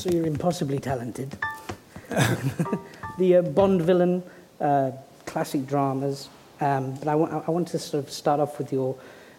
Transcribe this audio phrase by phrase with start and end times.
[0.00, 1.36] So you're impossibly talented.
[3.18, 4.22] the uh, Bond villain,
[4.58, 4.92] uh,
[5.26, 6.30] classic dramas.
[6.58, 8.96] Um, but I, wa- I want to sort of start off with your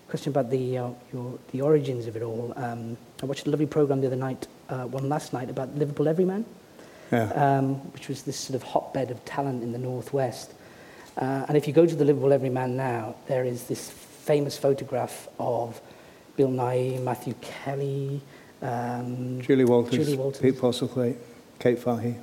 [0.08, 2.54] question about the, uh, your, the origins of it all.
[2.56, 6.08] Um, I watched a lovely program the other night, uh, one last night, about Liverpool
[6.08, 6.46] Everyman,
[7.12, 7.30] Yeah.
[7.32, 10.54] um, which was this sort of hotbed of talent in the northwest.
[11.18, 15.28] Uh, and if you go to the Liverpool Everyman now, there is this famous photograph
[15.40, 15.82] of
[16.38, 18.22] Bill Nighy, Matthew Kelly,
[18.62, 20.42] um, Julie Walters, Julie Walters.
[20.42, 21.18] Pete Postlethwaite,
[21.60, 22.16] Kate Fahy.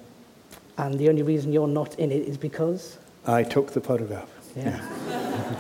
[0.76, 2.98] and the only reason you're not in it is because.
[3.26, 4.28] I took the photograph.
[4.56, 4.80] Yeah.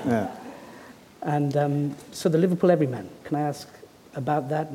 [0.06, 0.34] Yeah.
[1.22, 3.68] And um, so the Liverpool Everyman, can I ask
[4.14, 4.70] about that?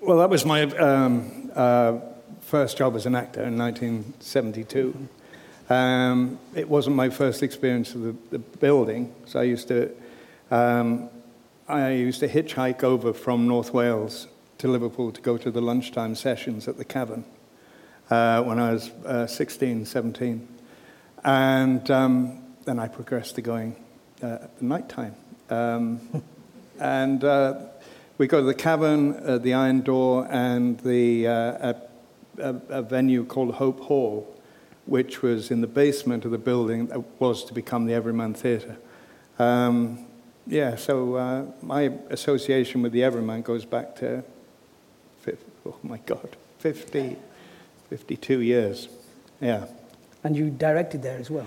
[0.00, 1.98] Well, that was my um, uh,
[2.40, 5.08] first job as an actor in 1972.
[5.68, 9.90] Um, it wasn't my first experience of the, the building, so I used to
[10.50, 11.08] um,
[11.68, 14.26] I used to hitchhike over from North Wales
[14.60, 17.24] to Liverpool to go to the lunchtime sessions at the Cavern
[18.10, 20.48] uh, when I was uh, 16, 17,
[21.24, 23.74] and um, then I progressed to going
[24.22, 25.14] uh, at the night time.
[25.48, 26.22] Um,
[26.78, 27.54] and uh,
[28.18, 31.72] we go to the cavern, uh, the Iron Door, and the, uh,
[32.38, 34.30] a, a, venue called Hope Hall,
[34.84, 38.76] which was in the basement of the building that was to become the Everyman Theatre.
[39.38, 40.06] Um,
[40.46, 44.22] yeah, so uh, my association with the Everyman goes back to,
[45.74, 47.16] oh my God, 50,
[47.88, 48.88] 52 years.
[49.40, 49.66] Yeah.
[50.22, 51.46] and you directed there as well.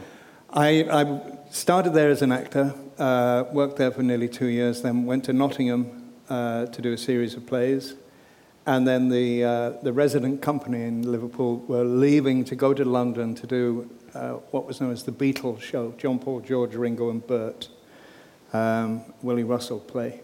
[0.49, 1.21] I, I
[1.51, 5.33] started there as an actor, uh, worked there for nearly two years, then went to
[5.33, 7.95] Nottingham uh, to do a series of plays.
[8.65, 13.35] And then the, uh, the resident company in Liverpool were leaving to go to London
[13.35, 17.25] to do uh, what was known as the Beatles show John Paul, George, Ringo, and
[17.25, 17.69] Bert,
[18.53, 20.21] um, Willy Russell play.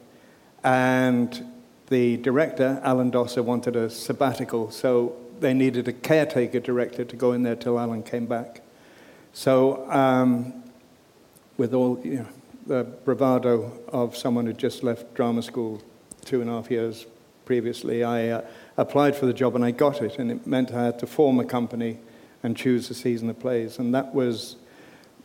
[0.64, 1.44] And
[1.90, 7.34] the director, Alan Dosser, wanted a sabbatical, so they needed a caretaker director to go
[7.34, 8.62] in there till Alan came back.
[9.34, 10.64] So, um,
[11.58, 12.28] with all you know,
[12.68, 15.82] the bravado of someone who just left drama school
[16.26, 17.06] two and a half years
[17.46, 18.42] previously, I uh,
[18.78, 21.40] applied for the job and I got it, and it meant I had to form
[21.40, 21.98] a company
[22.44, 24.58] and choose a season of plays, and that was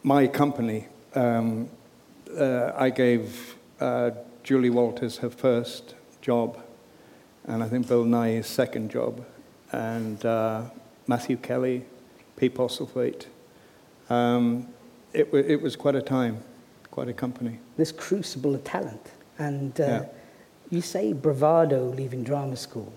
[0.03, 0.89] my company.
[1.15, 1.69] Um,
[2.37, 4.11] uh, I gave uh,
[4.43, 6.59] Julie Walters her first job,
[7.45, 9.25] and I think Bill Nighy's second job,
[9.73, 10.63] and uh,
[11.07, 11.85] Matthew Kelly,
[12.37, 13.27] Pete Postlethwaite.
[14.09, 14.67] Um,
[15.13, 16.39] it, wa it was quite a time,
[16.91, 17.59] quite a company.
[17.77, 19.07] This crucible of talent.
[19.39, 20.05] And uh, Yeah.
[20.71, 22.93] you say bravado leaving drama school,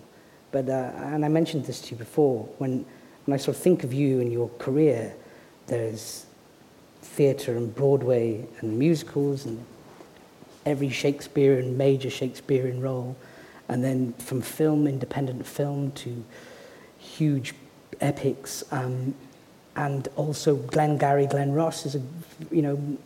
[0.52, 2.86] but, uh, and I mentioned this to you before, when,
[3.26, 5.14] when I sort of think of you and your career,
[5.68, 6.26] there's
[7.02, 9.58] theatre and Broadway and musicals and
[10.68, 13.16] every Shakespearean, major Shakespearean role,
[13.70, 16.24] and then from film, independent film, to
[16.98, 17.54] huge
[18.02, 19.16] epics, um,
[19.76, 22.02] and also Glengarry Glen Ross is a,
[22.52, 22.98] you know,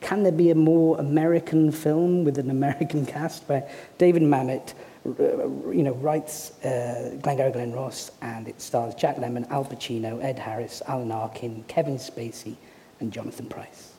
[0.00, 3.44] can there be a more American film with an American cast?
[3.48, 3.68] Where
[3.98, 4.74] David Mamet,
[5.06, 10.22] uh, you know, writes uh, Glengarry Glen Ross, and it stars Jack Lemmon, Al Pacino,
[10.22, 12.56] Ed Harris, Alan Arkin, Kevin Spacey,
[13.00, 13.92] and Jonathan Pryce,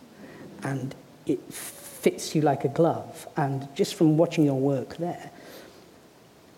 [0.63, 1.39] and it
[2.07, 3.27] fits you like a glove.
[3.35, 5.29] And just from watching your work there,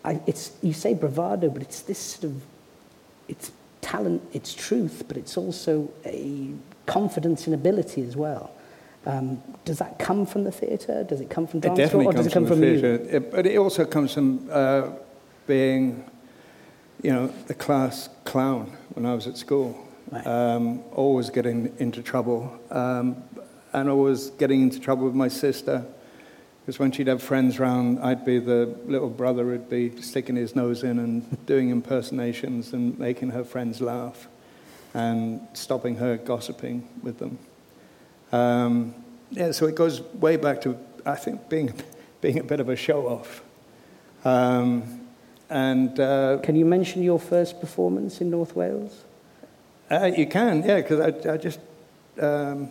[0.06, 2.36] I, it's you say bravado, but it's this sort of
[3.28, 3.52] it's
[3.82, 6.52] talent, it's truth, but it's also a
[6.86, 8.52] confidence in ability as well.
[9.06, 11.04] Um, does that come from the theatre?
[11.04, 11.80] Does it come from dance?
[11.80, 14.14] It definitely or does comes it come from, the theatre, It- but it also comes
[14.14, 14.90] from uh,
[15.48, 16.04] being,
[17.02, 19.70] you know, the class clown when I was at school.
[20.12, 20.26] Right.
[20.28, 23.08] Um, always getting into trouble, um,
[23.74, 25.86] and always getting into trouble with my sister.
[26.62, 30.56] Because when she'd have friends round, I'd be the little brother who'd be sticking his
[30.56, 34.28] nose in and doing impersonations and making her friends laugh
[34.94, 37.40] and stopping her gossiping with them.
[38.32, 38.94] Um,
[39.32, 41.74] yeah, so it goes way back to, I think, being,
[42.22, 43.42] being a bit of a show off.
[44.26, 45.08] Um,
[45.50, 49.06] and uh, Can you mention your first performance in North Wales?
[49.90, 51.60] uh, you can, yeah, because I, I just
[52.22, 52.70] um,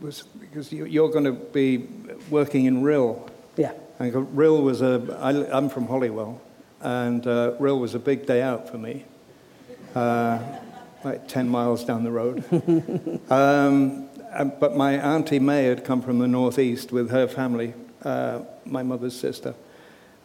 [0.00, 1.86] was, because you, you're going to be
[2.30, 3.28] working in Rhyl.
[3.56, 3.72] Yeah.
[3.98, 6.40] And Rhyl was a, I, I'm from Holywell,
[6.80, 9.04] and uh, Rhyl was a big day out for me,
[9.94, 10.40] uh,
[11.04, 12.44] like 10 miles down the road.
[13.30, 14.08] um,
[14.60, 17.74] but my auntie May had come from the northeast with her family,
[18.04, 19.54] uh, my mother's sister,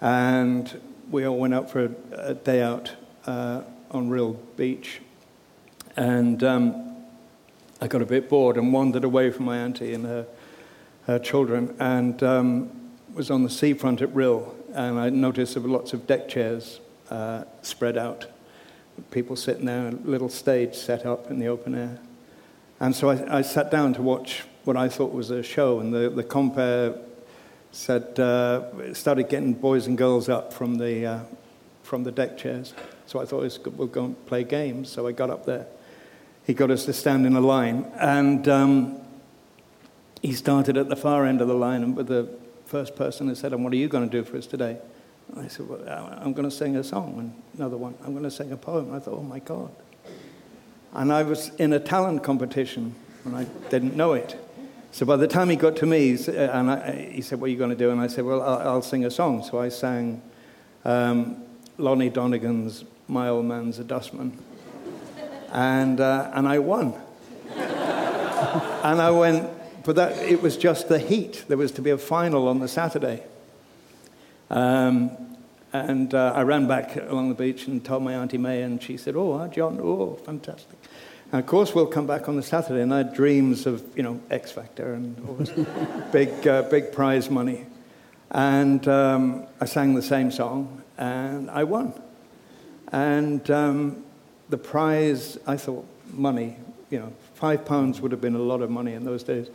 [0.02, 0.80] and
[1.10, 1.92] we all went out for a,
[2.30, 2.92] a day out
[3.26, 3.62] uh,
[3.92, 5.00] on Rhyl Beach.
[5.96, 6.93] And um,
[7.84, 10.26] I got a bit bored and wandered away from my auntie and her,
[11.06, 12.72] her children and um,
[13.14, 14.56] was on the seafront at Rhyl.
[14.74, 16.80] And I noticed there were lots of deck chairs
[17.12, 18.28] uh, spread out.
[19.12, 22.00] people sitting there, a little stage set up in the open air.
[22.80, 25.94] And so I, I sat down to watch what I thought was a show, and
[25.94, 26.96] the, the compere
[27.74, 31.20] said, uh, started getting boys and girls up from the, uh,
[31.82, 32.74] from the deck chairs.
[33.08, 34.88] So I thought we'll go and play games.
[34.88, 35.68] So I got up there.
[36.46, 39.02] He got us to stand in a line, and um,
[40.22, 42.30] he started at the far end of the line and with the
[42.66, 44.78] first person and said, and what are you going to do for us today?
[45.30, 45.84] And I said, well,
[46.20, 47.16] I'm going to sing a song.
[47.20, 48.94] And another one, I'm going to sing a poem.
[48.94, 49.72] I thought, oh my God.
[50.94, 54.40] And I was in a talent competition and I didn't know it.
[54.92, 57.58] So by the time he got to me, and I, he said, What are you
[57.58, 57.90] going to do?
[57.90, 59.44] And I said, Well, I'll, I'll sing a song.
[59.44, 60.22] So I sang
[60.86, 61.44] um,
[61.80, 64.38] Lonnie Donegan's My Old Man's a Dustman.
[65.54, 66.96] And, uh, and I won.
[67.56, 69.50] and I went,
[69.86, 71.46] but that, it was just the heat.
[71.48, 73.24] There was to be a final on the Saturday.
[74.50, 75.12] Um,
[75.72, 78.98] and uh, I ran back along the beach and told my Auntie May, and she
[78.98, 80.78] said, Oh, John, oh, fantastic.
[81.32, 84.04] And of course, we'll come back on the Saturday, and I had dreams of, you
[84.04, 85.50] know, X Factor and all this
[86.12, 87.66] big, uh, big prize money.
[88.32, 91.94] And um, I sang the same song, and I won.
[92.92, 94.03] And um,
[94.54, 96.58] the prize, I thought, money,
[96.92, 99.50] you know, five pounds would have been a lot of money in those days.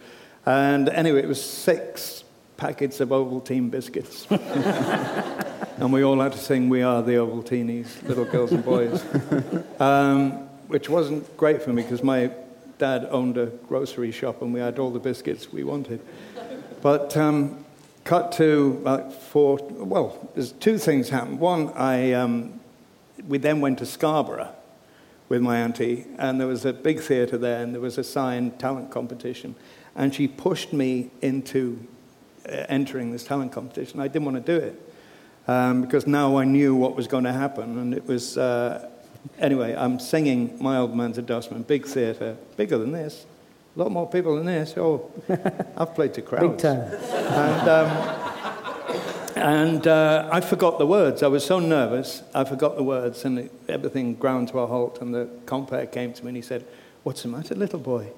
[0.44, 2.24] And anyway, it was six
[2.56, 4.26] packets of Ovaltine biscuits.
[4.30, 9.04] and we all had to sing We Are the Ovaltines, little girls and boys.
[9.80, 10.32] Um,
[10.66, 12.32] which wasn't great for me because my
[12.78, 16.00] dad owned a grocery shop and we had all the biscuits we wanted.
[16.82, 17.64] But um,
[18.02, 21.38] cut to about four, well, there's two things happened.
[21.38, 22.58] One, I, um,
[23.28, 24.52] we then went to Scarborough
[25.28, 28.52] with my auntie, and there was a big theatre there, and there was a sign
[28.52, 29.54] talent competition.
[29.94, 31.86] And she pushed me into
[32.46, 34.00] uh, entering this talent competition.
[34.00, 34.92] I didn't want to do it
[35.48, 38.36] um, because now I knew what was going to happen, and it was.
[38.36, 38.88] Uh,
[39.38, 43.26] Anyway, I'm singing My Old Man's a Dustman, big theatre, bigger than this.
[43.76, 44.74] A lot more people than this.
[44.76, 45.10] Oh,
[45.76, 46.48] I've played to crowds.
[46.48, 46.80] Big time.
[46.80, 48.17] And, um,
[49.38, 51.22] and uh, I forgot the words.
[51.22, 55.00] I was so nervous, I forgot the words, and it, everything ground to a halt.
[55.00, 56.64] And the compere came to me and he said,
[57.04, 58.08] What's the matter, little boy?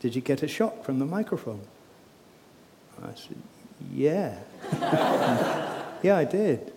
[0.00, 1.60] Did you get a shock from the microphone?
[3.02, 3.36] I said,
[3.92, 4.38] Yeah.
[6.02, 6.72] yeah, I did.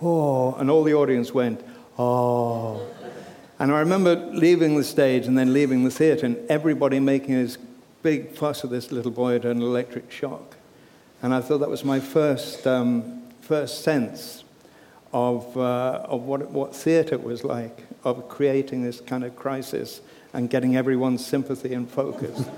[0.00, 1.64] Oh, and all the audience went,
[1.98, 2.86] Oh.
[3.58, 7.58] And I remember leaving the stage and then leaving the theatre and everybody making this
[8.02, 10.57] big fuss of this little boy at an electric shock.
[11.22, 14.44] And I thought that was my first, um, first sense
[15.12, 20.00] of, uh, of what, what theatre was like, of creating this kind of crisis
[20.32, 22.44] and getting everyone's sympathy and focus.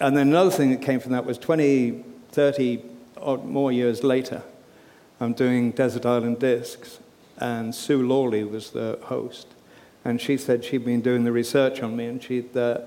[0.00, 2.82] and then another thing that came from that was 20, 30
[3.18, 4.42] odd more years later,
[5.20, 6.98] I'm doing Desert Island Discs
[7.38, 9.48] and Sue Lawley was the host.
[10.04, 12.80] And she said she'd been doing the research on me, and she'd uh,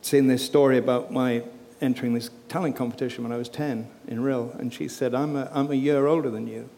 [0.00, 1.42] seen this story about my
[1.82, 4.58] entering this talent competition when I was 10 in Rhyl.
[4.58, 6.70] And she said, I'm a, I'm a year older than you.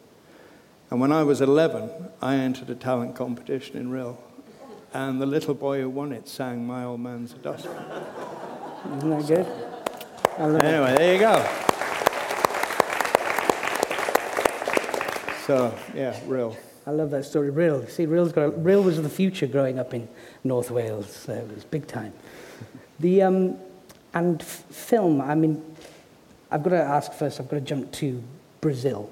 [0.89, 1.89] And when I was 11,
[2.21, 4.17] I entered a talent competition in Rhyl.
[4.93, 7.75] And the little boy who won it sang My Old Man's a Dustman.
[8.97, 9.47] Isn't that good?
[10.37, 10.97] Anyway, it.
[10.97, 11.65] there you go.
[15.45, 16.55] So, yeah, Rhyl.
[16.87, 17.51] I love that story.
[17.51, 17.87] Rhyl.
[17.89, 20.07] See, Rhyl's got, Rhyl was the future growing up in
[20.43, 21.09] North Wales.
[21.15, 22.13] So it was big time.
[22.99, 23.57] The, um,
[24.15, 25.61] and f- film, I mean,
[26.49, 28.23] I've got to ask first, I've got to jump to
[28.61, 29.09] Brazil.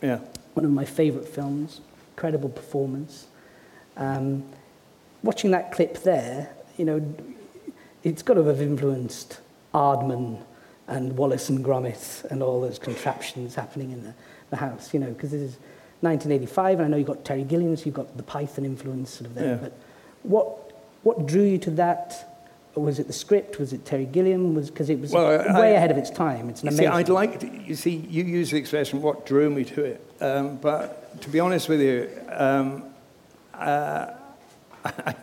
[0.00, 0.20] Yeah.
[0.54, 1.80] One of my favourite films,
[2.14, 3.26] incredible performance.
[3.96, 4.44] Um,
[5.22, 7.14] watching that clip there, you know,
[8.04, 9.40] it's got to have influenced
[9.74, 10.40] Aardman
[10.86, 14.14] and Wallace and Gromit and all those contraptions happening in the,
[14.50, 15.56] the house, you know, because this is
[16.00, 19.26] 1985, and I know you've got Terry Gilliam, so you've got the Python influence sort
[19.26, 19.54] of there.
[19.54, 19.54] Yeah.
[19.56, 19.72] But
[20.22, 20.72] what,
[21.02, 22.35] what drew you to that?
[22.76, 23.58] Was it the script?
[23.58, 24.54] Was it Terry Gilliam?
[24.54, 26.50] Was because it was well, way I, ahead of its time.
[26.50, 26.84] It's an amazing.
[26.84, 30.06] See, I'd like to, you see you use the expression "what drew me to it,"
[30.20, 32.84] um, but to be honest with you, um,
[33.54, 34.12] uh,
[34.84, 35.14] I,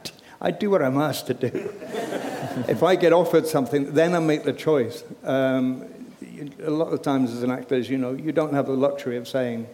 [0.41, 1.47] I do what I'm asked to do.
[2.67, 5.03] if I get offered something, then I make the choice.
[5.23, 5.85] Um,
[6.63, 9.17] a lot of times, as an actor, as you know, you don't have the luxury
[9.17, 9.67] of saying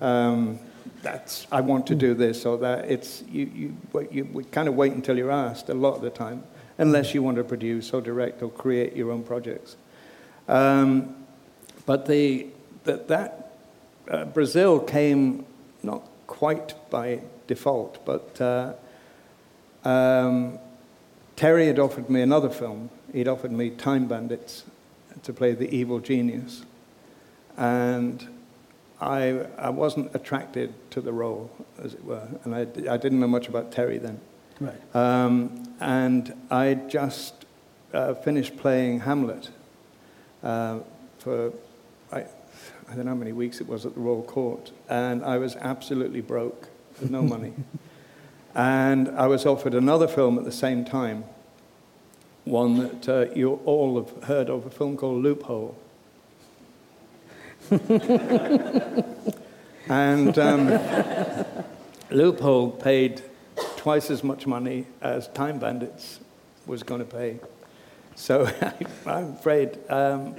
[0.00, 0.58] um,
[1.02, 2.90] that's I want to do this or that.
[2.90, 6.10] It's you, you, you, we kind of wait until you're asked a lot of the
[6.10, 6.42] time,
[6.82, 9.76] unless you want to produce or direct or create your own projects.
[10.48, 11.14] Um,
[11.86, 12.48] but the,
[12.84, 13.52] that, that
[14.10, 15.46] uh, Brazil came
[15.84, 18.72] not quite by default, but uh,
[19.84, 20.58] um,
[21.36, 22.90] Terry had offered me another film.
[23.12, 24.64] He'd offered me Time Bandits
[25.22, 26.64] to play the evil genius.
[27.56, 28.26] And
[29.00, 31.48] I, I wasn't attracted to the role,
[31.80, 32.62] as it were, and I,
[32.92, 34.20] I didn't know much about Terry then.
[34.62, 34.94] Right.
[34.94, 37.46] Um, and I just
[37.92, 39.50] uh, finished playing Hamlet
[40.44, 40.78] uh,
[41.18, 41.52] for,
[42.12, 45.38] I, I don't know how many weeks it was at the Royal Court, and I
[45.38, 46.68] was absolutely broke,
[47.00, 47.54] with no money.
[48.54, 51.24] and I was offered another film at the same time,
[52.44, 55.76] one that uh, you all have heard of, a film called Loophole.
[59.88, 60.68] and um,
[62.12, 63.22] Loophole paid
[63.82, 66.20] twice as much money as Time Bandits
[66.66, 67.40] was going to pay.
[68.14, 68.48] So
[69.06, 70.36] I'm afraid, um,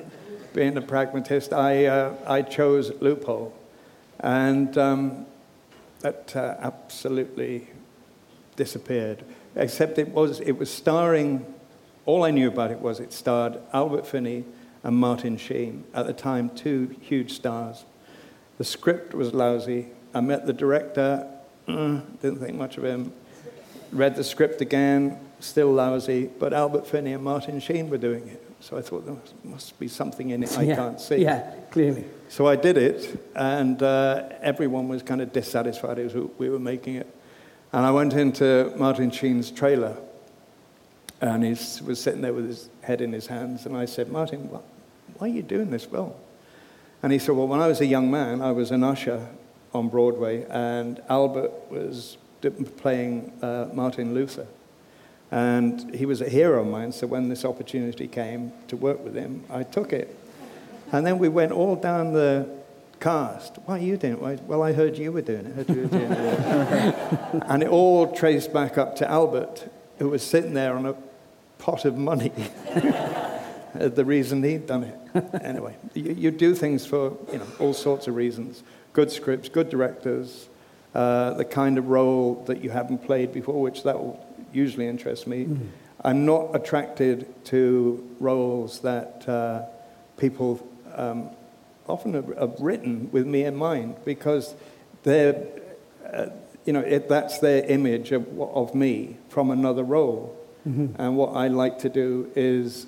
[0.53, 3.53] being a pragmatist, I, uh, I chose Loophole.
[4.21, 5.25] And um,
[5.99, 7.67] that uh, absolutely
[8.55, 9.25] disappeared.
[9.57, 11.45] Except it was, it was starring,
[12.05, 14.45] all I knew about it was it starred Albert Finney
[14.83, 17.83] and Martin Sheen, at the time, two huge stars.
[18.57, 19.87] The script was lousy.
[20.13, 21.27] I met the director,
[21.67, 23.11] uh, didn't think much of him.
[23.93, 28.43] Read the script again, still lousy, but Albert Finney and Martin Sheen were doing it.
[28.59, 30.75] So I thought there must be something in it I yeah.
[30.75, 31.17] can't see.
[31.17, 32.05] Yeah, clearly.
[32.29, 36.95] So I did it, and uh, everyone was kind of dissatisfied as we were making
[36.95, 37.13] it.
[37.71, 39.97] And I went into Martin Sheen's trailer,
[41.21, 41.51] and he
[41.85, 44.61] was sitting there with his head in his hands, and I said, Martin, why
[45.19, 46.13] are you doing this film?
[47.03, 49.27] And he said, Well, when I was a young man, I was an usher
[49.73, 52.17] on Broadway, and Albert was
[52.51, 54.47] playing uh, Martin Luther.
[55.31, 59.15] And he was a hero of mine, so when this opportunity came to work with
[59.15, 60.15] him, I took it.
[60.91, 62.47] And then we went all down the
[62.99, 63.55] cast.
[63.65, 64.43] Why are you doing it?
[64.43, 65.69] Well, I heard you were doing it.
[65.69, 67.43] You were doing it.
[67.47, 70.95] and it all traced back up to Albert, who was sitting there on a
[71.57, 72.31] pot of money.
[73.73, 74.99] the reason he'd done it.
[75.41, 79.69] anyway, you, you, do things for you know, all sorts of reasons good scripts, good
[79.69, 80.47] directors,
[80.93, 85.27] uh, the kind of role that you haven't played before, which that will usually interest
[85.27, 85.45] me.
[85.45, 85.69] Mm.
[86.03, 89.63] I'm not attracted to roles that uh,
[90.17, 91.29] people um,
[91.87, 94.53] often have, have, written with me in mind because
[95.03, 95.47] they're,
[96.11, 96.27] uh,
[96.65, 100.37] you know, it, that's their image of, of me from another role.
[100.67, 101.01] Mm-hmm.
[101.01, 102.85] And what I like to do is,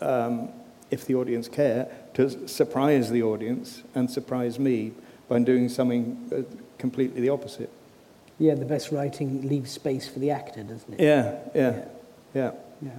[0.00, 0.48] um,
[0.90, 4.92] if the audience care, to surprise the audience and surprise me
[5.28, 7.70] by doing something uh, completely the opposite.
[8.40, 11.00] Yeah, the best writing leaves space for the actor, doesn't it?
[11.00, 11.84] Yeah, yeah,
[12.34, 12.50] yeah.
[12.82, 12.90] yeah.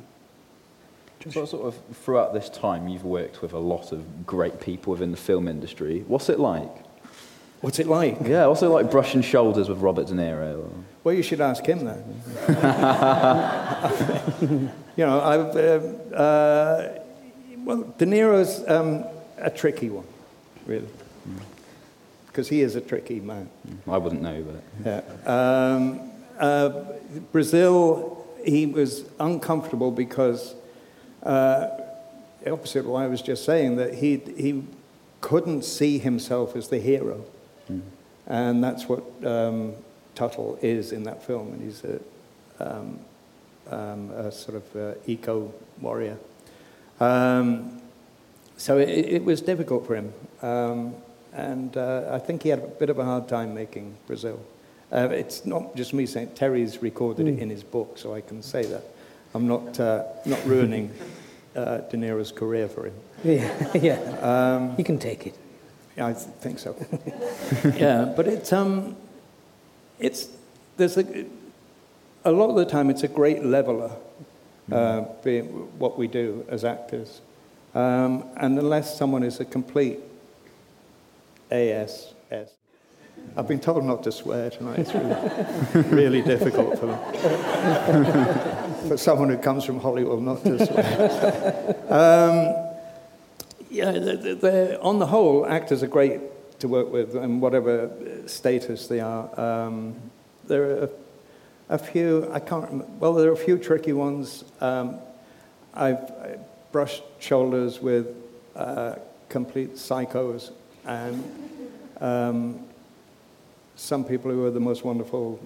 [1.30, 5.12] So, sort of throughout this time, you've worked with a lot of great people within
[5.12, 6.06] the film industry.
[6.08, 6.72] What's it like?
[7.60, 8.18] What's it like?
[8.26, 10.70] Yeah, also like brushing shoulders with Robert De Niro.
[11.04, 12.04] Well, you should ask him that.
[14.98, 17.00] you know, I've, uh, uh,
[17.66, 19.04] well, De Niro's um,
[19.38, 20.08] a tricky one,
[20.66, 20.88] really.
[22.34, 23.48] Because he is a tricky man.
[23.88, 24.44] I wouldn't know,
[24.84, 25.04] but.
[25.24, 25.76] Yeah.
[25.76, 26.84] Um, uh,
[27.32, 30.56] Brazil, he was uncomfortable because,
[31.22, 31.68] uh,
[32.48, 34.64] opposite of what I was just saying, that he, he
[35.22, 37.24] couldn't see himself as the hero.
[37.72, 37.82] Mm.
[38.26, 39.74] And that's what um,
[40.16, 41.54] Tuttle is in that film.
[41.54, 42.00] And he's a,
[42.60, 43.00] um,
[43.70, 46.18] um, a sort of uh, eco warrior.
[47.00, 47.80] Um,
[48.58, 50.14] so it, it, was difficult for him.
[51.34, 54.40] And uh, I think he had a bit of a hard time making Brazil.
[54.92, 57.30] Uh, it's not just me saying, Terry's recorded mm.
[57.30, 57.42] it hmm.
[57.42, 58.84] in his book, so I can say that.
[59.34, 60.94] I'm not, uh, not ruining
[61.56, 62.94] uh, De Niro's career for him.
[63.24, 64.00] Yeah, yeah.
[64.22, 65.36] Um, you can take it.
[65.96, 66.76] Yeah, I th- think so.
[67.78, 68.98] yeah, but it's, um,
[69.98, 70.28] it's,
[70.76, 71.26] there's a,
[72.26, 73.92] a lot of the time it's a great leveler,
[74.72, 75.12] uh, hmm.
[75.24, 75.46] being
[75.80, 77.22] what we do as actors.
[77.74, 80.00] Um, and unless someone is a complete
[81.54, 82.14] ASS.
[83.38, 84.80] I've been told not to swear tonight.
[84.80, 86.98] It's really, really difficult for,
[88.88, 91.80] for someone who comes from Hollywood not to swear.
[91.94, 92.56] Um,
[93.70, 96.22] yeah, they're, they're, on the whole, actors are great
[96.60, 97.92] to work with, and whatever
[98.26, 99.40] status they are.
[99.40, 99.96] Um,
[100.48, 100.90] there are a,
[101.70, 104.44] a, few, I can't remember, well, there are a few tricky ones.
[104.62, 105.00] Um,
[105.74, 106.40] I've
[106.72, 108.16] brushed shoulders with
[108.56, 108.96] uh,
[109.30, 110.52] complete psychos
[110.86, 111.24] and
[112.02, 112.66] um,
[113.76, 115.40] some people who are the most wonderful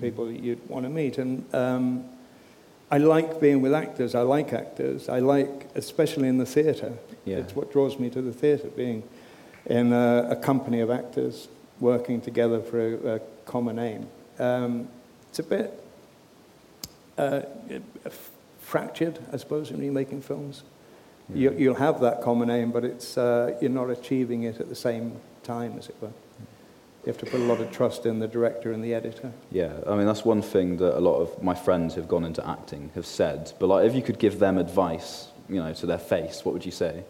[0.00, 1.18] people you'd want to meet.
[1.18, 2.04] And um,
[2.90, 4.14] I like being with actors.
[4.14, 5.08] I like actors.
[5.08, 6.94] I like, especially in the theatre.
[7.24, 7.38] Yeah.
[7.38, 9.02] It's what draws me to the theatre, being
[9.66, 14.08] in a, a, company of actors working together for a, a common aim.
[14.38, 14.88] Um,
[15.28, 15.84] it's a bit
[17.18, 17.42] uh,
[18.58, 20.62] fractured, I suppose, when you're making films.
[21.34, 24.74] You, will have that common aim, but it's, uh, you're not achieving it at the
[24.74, 26.10] same time, as it were.
[27.04, 29.32] You have to put a lot of trust in the director and the editor.
[29.50, 32.46] Yeah, I mean, that's one thing that a lot of my friends who've gone into
[32.46, 33.52] acting have said.
[33.58, 36.66] But like, if you could give them advice, you know, to their face, what would
[36.66, 37.04] you say?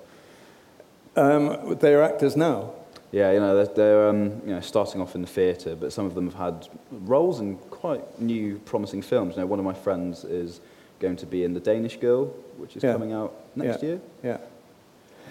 [1.16, 2.72] Um, they're actors now.
[3.10, 6.04] Yeah, you know, they're, they're um, you know, starting off in the theatre, but some
[6.04, 9.36] of them have had roles in quite new, promising films.
[9.36, 10.60] You know, one of my friends is
[11.00, 12.26] going to be in The Danish Girl,
[12.56, 12.92] which is Yeah.
[12.92, 13.88] coming out next Yeah.
[13.88, 14.00] year.
[14.22, 14.38] Yeah.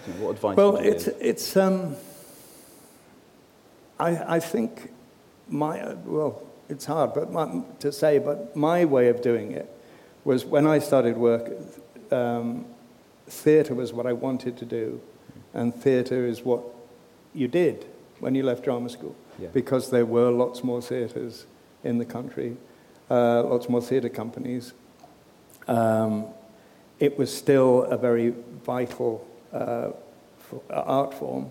[0.06, 1.16] You know, what advice Well, would you it's, give?
[1.20, 1.96] it's um,
[3.98, 4.92] I, I think
[5.48, 9.68] my, uh, well, it's hard but my, to say, but my way of doing it
[10.24, 11.50] was when I started work,
[12.10, 12.64] um,
[13.26, 15.00] theatre was what I wanted to do,
[15.54, 16.62] and theatre is what
[17.34, 17.86] you did
[18.20, 19.48] when you left drama school, Yeah.
[19.52, 21.46] because there were lots more theatres
[21.84, 22.56] in the country,
[23.10, 24.72] uh, lots more theatre companies.
[25.68, 26.26] Um,
[26.98, 28.34] it was still a very
[28.64, 29.90] vital uh,
[30.70, 31.50] art form,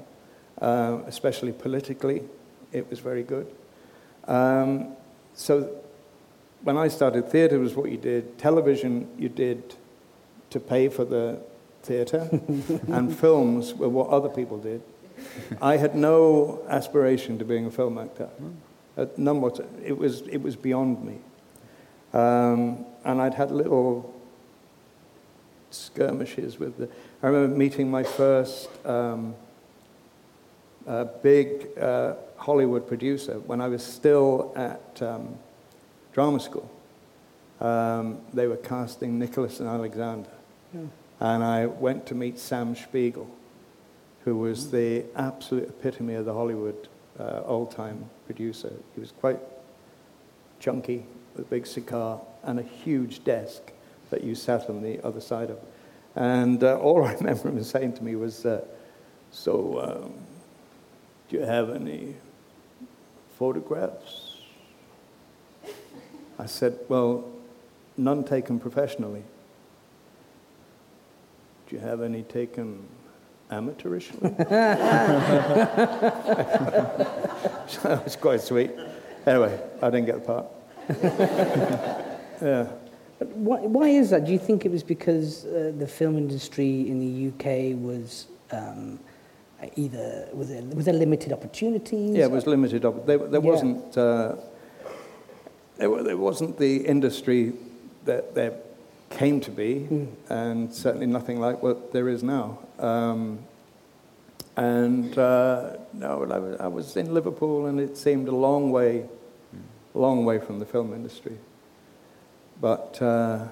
[0.61, 2.23] uh, especially politically.
[2.71, 3.47] It was very good.
[4.27, 4.95] Um,
[5.33, 5.69] so
[6.63, 8.37] when I started, theatre was what you did.
[8.37, 9.75] Television you did
[10.49, 11.39] to pay for the
[11.83, 12.27] theatre,
[12.87, 14.81] and films were what other people did.
[15.61, 18.29] I had no aspiration to being a film actor.
[18.97, 20.21] Uh, none what it was.
[20.27, 21.17] It was beyond me.
[22.13, 24.13] Um, and I'd had little
[25.71, 26.89] skirmishes with the.
[27.23, 29.33] I remember meeting my first um,
[30.85, 35.35] uh, big uh, Hollywood producer when I was still at um,
[36.13, 36.69] drama school.
[37.61, 40.33] Um, they were casting Nicholas and Alexandra.
[41.19, 43.27] And I went to meet Sam Spiegel,
[44.25, 46.87] who was the absolute epitome of the Hollywood
[47.19, 48.71] uh, old time producer.
[48.93, 49.39] He was quite
[50.59, 51.05] chunky,
[51.37, 53.71] with a big cigar, and a huge desk
[54.09, 55.59] that you sat on the other side of.
[56.15, 58.65] And uh, all I remember him saying to me was, uh,
[59.31, 60.13] So, um,
[61.29, 62.15] do you have any
[63.37, 64.37] photographs?
[66.39, 67.25] I said, Well,
[67.97, 69.23] none taken professionally.
[71.67, 72.87] Do you have any taken
[73.51, 74.21] amateurishly?
[77.67, 78.71] so that was quite sweet.
[79.25, 80.45] Anyway, I didn't get the part.
[82.41, 82.67] yeah.
[83.19, 84.25] But why, why is that?
[84.25, 88.99] Do you think it was because uh, the film industry in the UK was um,
[89.75, 92.15] either was there, was there limited opportunities?
[92.15, 92.85] Yeah, it was limited.
[92.85, 93.49] Op- there, there Yeah.
[93.51, 93.97] wasn't.
[93.97, 94.35] Uh,
[95.77, 97.53] there, there wasn't the industry
[98.05, 98.53] that there
[99.09, 99.87] came to be,
[100.29, 102.59] and certainly nothing like what there is now.
[102.79, 103.39] Um,
[104.55, 109.05] and uh, no, I was in Liverpool, and it seemed a long way,
[109.97, 111.37] long way from the film industry.
[112.61, 113.47] But uh,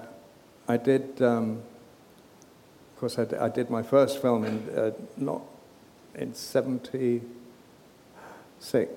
[0.68, 1.20] I did.
[1.22, 1.62] Um,
[2.94, 5.42] of course, I did, I did my first film in uh, not
[6.14, 7.24] in 76,
[8.58, 8.88] se-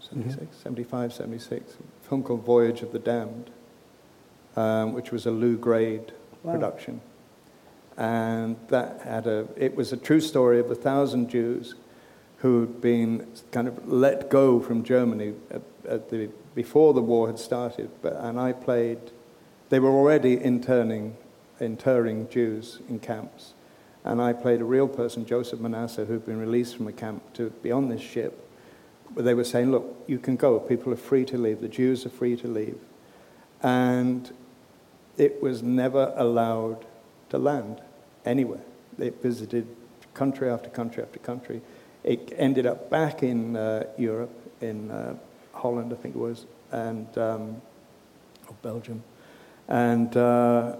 [0.00, 3.50] 76, 75, 76, a film called Voyage of the Damned,
[4.56, 6.12] um, which was a Lou Grade
[6.42, 6.52] Wow.
[6.54, 7.00] production.
[7.96, 11.74] And that had a, it was a true story of a thousand Jews
[12.44, 17.38] who'd been kind of let go from Germany at, at the, before the war had
[17.38, 17.88] started.
[18.02, 18.98] But, and I played,
[19.70, 21.16] they were already interning,
[21.58, 23.54] interring Jews in camps.
[24.04, 27.48] And I played a real person, Joseph Manasseh, who'd been released from a camp to
[27.62, 28.46] be on this ship.
[29.14, 30.60] But they were saying, look, you can go.
[30.60, 31.62] People are free to leave.
[31.62, 32.76] The Jews are free to leave.
[33.62, 34.30] And
[35.16, 36.84] it was never allowed
[37.30, 37.80] to land
[38.26, 38.60] anywhere.
[38.98, 39.66] They visited
[40.12, 41.62] country after country after country.
[42.04, 45.16] It ended up back in uh, Europe, in uh,
[45.52, 47.62] Holland, I think it was, and um,
[48.46, 49.02] or Belgium.
[49.68, 50.76] And uh,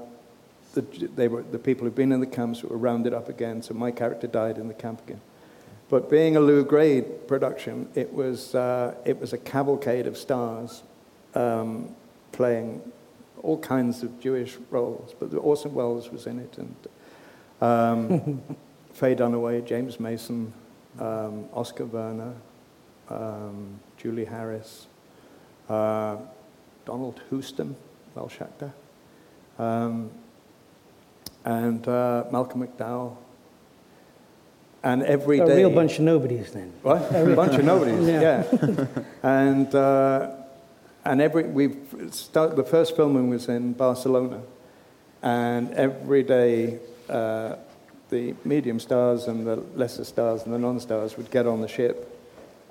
[0.75, 0.83] the,
[1.17, 3.91] they were, the people who'd been in the camps were rounded up again, so my
[3.91, 5.21] character died in the camp again.
[5.89, 10.83] But being a Lou Grade production, it was, uh, it was a cavalcade of stars
[11.35, 11.95] um,
[12.33, 12.81] playing
[13.43, 15.15] all kinds of Jewish roles.
[15.19, 16.77] But Orson Welles was in it, and
[17.61, 18.43] um,
[18.93, 20.53] Faye Dunaway, James Mason,
[20.99, 22.33] um, Oskar Werner,
[23.09, 24.87] um, Julie Harris,
[25.69, 26.17] uh,
[26.85, 27.75] Donald Houston,
[28.15, 28.73] Welsh actor,
[29.59, 30.11] um,
[31.45, 33.17] and uh, Malcolm McDowell.
[34.83, 36.71] And every a day, real bunch of nobodies then.
[36.83, 37.01] what?
[37.15, 38.45] A bunch of nobodies, Yeah.
[38.53, 38.87] yeah.
[39.23, 40.31] and uh,
[41.07, 41.77] and every we
[42.11, 44.43] start the first filming was in Barcelona,
[45.23, 47.57] and every day uh,
[48.15, 52.17] the medium stars and the lesser stars and the non-stars would get on the ship,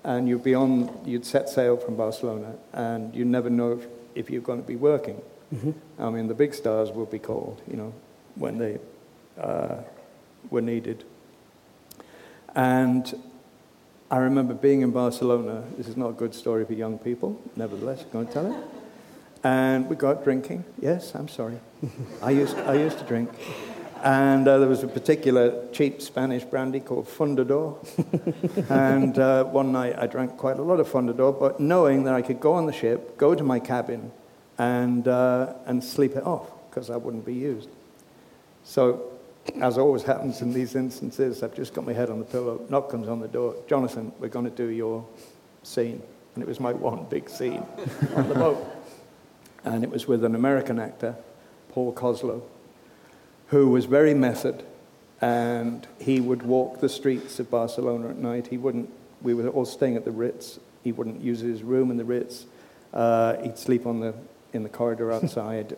[0.06, 0.90] and you'd be on.
[1.06, 4.78] You'd set sail from Barcelona, and you never know if, if you're going to be
[4.78, 5.22] working.
[6.00, 7.94] I mean, the big stars would be called, you know,
[8.36, 8.80] when they
[9.40, 9.76] uh,
[10.50, 11.04] were needed.
[12.56, 13.14] And
[14.10, 15.64] I remember being in Barcelona.
[15.78, 18.58] This is not a good story for young people, nevertheless, I'm going to tell it.
[19.44, 20.64] And we got drinking.
[20.82, 21.60] Yes, I'm sorry.
[22.22, 23.30] I used, I used to drink.
[24.04, 27.78] And uh, there was a particular cheap Spanish brandy called Fundador.
[28.70, 32.22] and uh, one night I drank quite a lot of Fundador, but knowing that I
[32.22, 34.12] could go on the ship, go to my cabin,
[34.58, 37.70] and, uh, and sleep it off because I wouldn't be used.
[38.66, 39.10] So,
[39.62, 42.90] as always happens in these instances, I've just got my head on the pillow, knock
[42.90, 45.06] comes on the door, Jonathan, we're going to do your
[45.64, 46.02] scene.
[46.36, 47.64] And it was my one big scene
[48.16, 48.70] on the boat.
[49.66, 51.16] And it was with an American actor,
[51.70, 52.42] Paul Koslo,
[53.54, 54.64] who was very method.
[55.22, 58.48] And he would walk the streets of Barcelona at night.
[58.48, 58.90] He wouldn't,
[59.22, 60.60] we were all staying at the Ritz.
[60.84, 62.46] He wouldn't use his room in the Ritz.
[62.94, 64.16] Uh, he'd sleep on the,
[64.54, 65.78] in the corridor outside.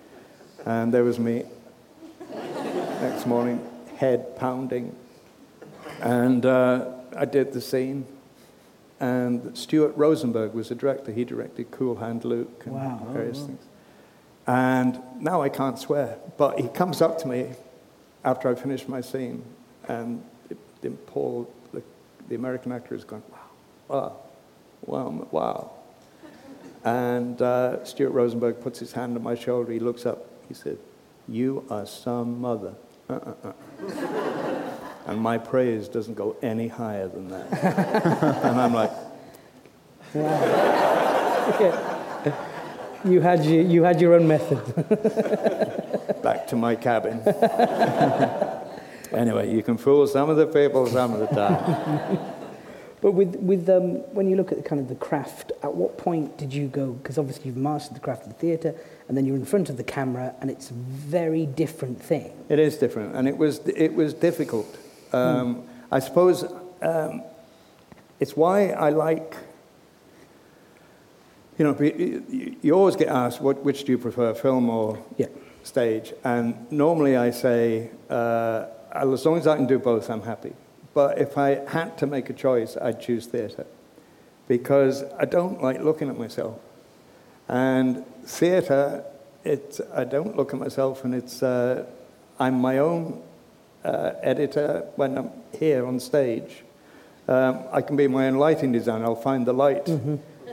[0.66, 1.44] and there was me
[3.00, 3.64] next morning,
[3.96, 4.94] head pounding.
[6.02, 8.06] And uh, I did the scene.
[9.00, 11.12] And Stuart Rosenberg was the director.
[11.12, 13.06] He directed Cool Hand Luke and Wow.
[13.12, 13.46] various Oh, wow.
[13.46, 13.62] things.
[14.46, 17.52] And now I can't swear, but he comes up to me
[18.24, 19.42] after I finished my scene,
[19.88, 20.22] and
[21.06, 21.82] Paul, the,
[22.28, 23.46] the American actor, is going, wow,
[23.88, 25.70] wow, wow, wow.
[26.84, 29.72] And uh, Stuart Rosenberg puts his hand on my shoulder.
[29.72, 30.26] He looks up.
[30.48, 30.76] He said,
[31.26, 32.74] "You are some mother."
[33.08, 33.52] Uh-uh-uh.
[35.06, 37.52] and my praise doesn't go any higher than that.
[38.44, 38.90] and I'm like,
[43.04, 44.62] You had your, you had your own method.
[46.22, 47.20] back to my cabin.
[49.12, 52.18] anyway, you can fool some of the people some of the time.
[53.04, 55.98] But with, with um, when you look at the kind of the craft, at what
[55.98, 56.92] point did you go?
[56.92, 58.74] Because obviously you've mastered the craft of the theatre,
[59.08, 62.32] and then you're in front of the camera, and it's a very different thing.
[62.48, 64.78] It is different, and it was it was difficult.
[65.12, 67.22] Um, I suppose um,
[68.20, 69.36] it's why I like.
[71.58, 75.26] You know, you, you always get asked, what, which do you prefer, film or Yeah.
[75.62, 76.12] stage?
[76.24, 80.52] And normally I say, uh, as long as I can do both, I'm happy.
[80.94, 83.66] But if I had to make a choice, I'd choose theatre
[84.48, 86.58] because I don't like looking at myself.
[87.48, 89.04] And theatre,
[89.44, 91.84] it's, I don't look at myself, and it's, uh,
[92.38, 93.22] I'm my own
[93.84, 96.64] uh, editor when I'm here on stage.
[97.28, 99.88] Um, I can be my own lighting designer, I'll find the light.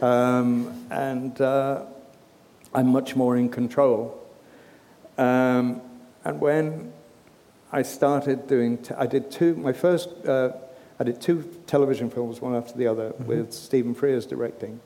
[0.01, 1.83] Um, and uh,
[2.73, 4.17] I'm much more in control.
[5.17, 5.81] Um,
[6.23, 6.91] and when
[7.71, 10.53] I started doing, t- I did two, my first, uh,
[10.99, 14.79] I did two television films, one after the other, with Stephen Frears directing.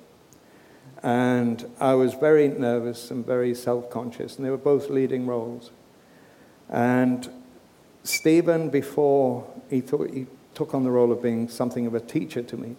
[1.01, 5.71] And I was very nervous and very self conscious, and they were both leading roles.
[6.69, 7.29] And
[8.03, 12.41] Stephen, before he, thought, he took on the role of being something of a teacher
[12.41, 12.75] to me,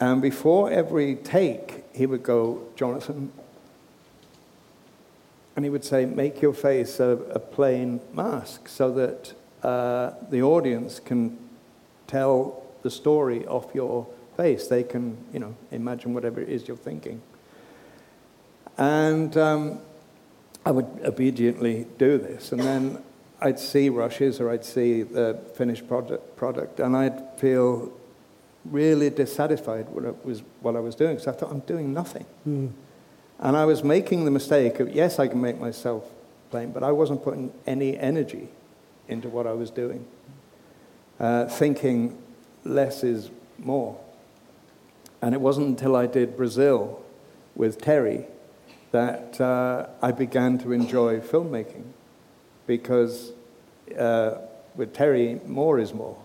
[0.00, 3.32] and before every take, he would go, Jonathan,
[5.56, 9.32] and he would say, make your face a, a plain mask so that
[9.64, 11.36] uh, the audience can
[12.06, 14.06] tell the story off your
[14.36, 14.68] face.
[14.68, 17.20] They can, you know, imagine whatever it is you're thinking.
[18.76, 19.80] And um,
[20.64, 22.52] I would obediently do this.
[22.52, 23.02] And then
[23.40, 27.92] I'd see rushes or I'd see the finished product, product and I'd feel
[28.70, 32.26] really dissatisfied with it was, what I was doing because I thought I'm doing nothing.
[33.40, 36.04] And I was making the mistake of, yes, I can make myself
[36.50, 38.48] plain, but I wasn't putting any energy
[39.06, 40.06] into what I was doing,
[41.20, 42.18] uh, thinking
[42.64, 43.98] less is more.
[45.22, 47.02] And it wasn't until I did Brazil
[47.54, 48.26] with Terry
[48.92, 51.84] that uh, I began to enjoy filmmaking
[52.66, 53.32] because
[53.98, 54.38] uh,
[54.74, 56.16] with Terry, more is more.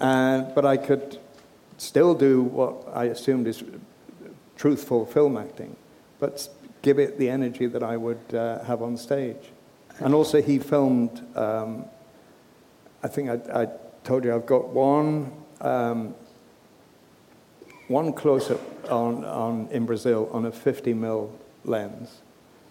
[0.00, 1.18] And, but I could
[1.78, 3.62] still do what I assumed is
[4.56, 5.76] truthful film acting,
[6.18, 6.48] but
[6.82, 9.52] give it the energy that I would uh, have on stage.
[9.98, 11.84] And also, he filmed, um,
[13.02, 13.68] I think I, I
[14.04, 16.14] told you, I've got one, um,
[17.88, 21.32] one close up on, on, in Brazil on a 50 mil
[21.64, 22.20] lens.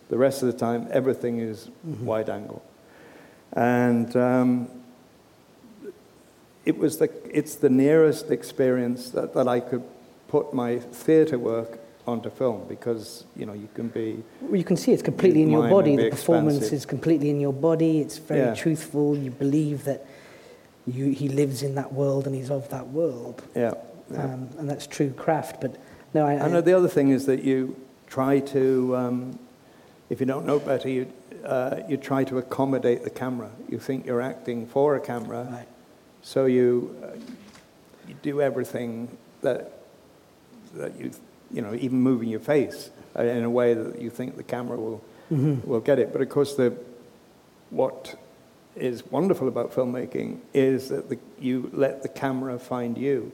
[0.10, 2.64] The rest of the time, everything is wide angle.
[3.54, 4.70] And um,
[6.66, 9.84] it was the, it's the nearest experience that, that I could
[10.28, 14.78] put my theatre work onto film because, you know, you can be, Well, you can
[14.78, 15.96] see it's completely in your body.
[15.96, 16.78] The performance expansive.
[16.78, 18.00] is completely in your body.
[18.00, 18.54] It's very Yeah.
[18.56, 19.18] truthful.
[19.18, 20.06] You believe that
[20.86, 23.42] you, he lives in that world and he's of that world.
[23.56, 23.74] yeah.
[24.12, 24.24] yeah.
[24.24, 25.62] Um, and that's true craft.
[25.62, 25.78] But
[26.14, 27.76] no, I, I, the other thing is that you
[28.08, 29.40] try to, um,
[30.10, 31.12] if you don't know better, you,
[31.44, 33.50] uh, you try to accommodate the camera.
[33.68, 35.68] You think you're acting for a camera, right.
[36.26, 37.16] So you, uh,
[38.08, 39.74] you do everything that,
[40.74, 41.12] that you,
[41.52, 44.76] you know, even moving your face uh, in a way that you think the camera
[44.76, 46.12] will, will get it.
[46.12, 46.76] But of course, the,
[47.70, 48.20] what
[48.76, 53.32] is wonderful about filmmaking is that the, you let the camera find you.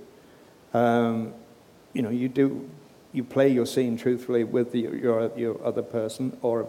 [0.74, 1.34] Um,
[1.94, 2.70] you know, you do,
[3.14, 6.68] you play your scene truthfully with the, your, your other person or,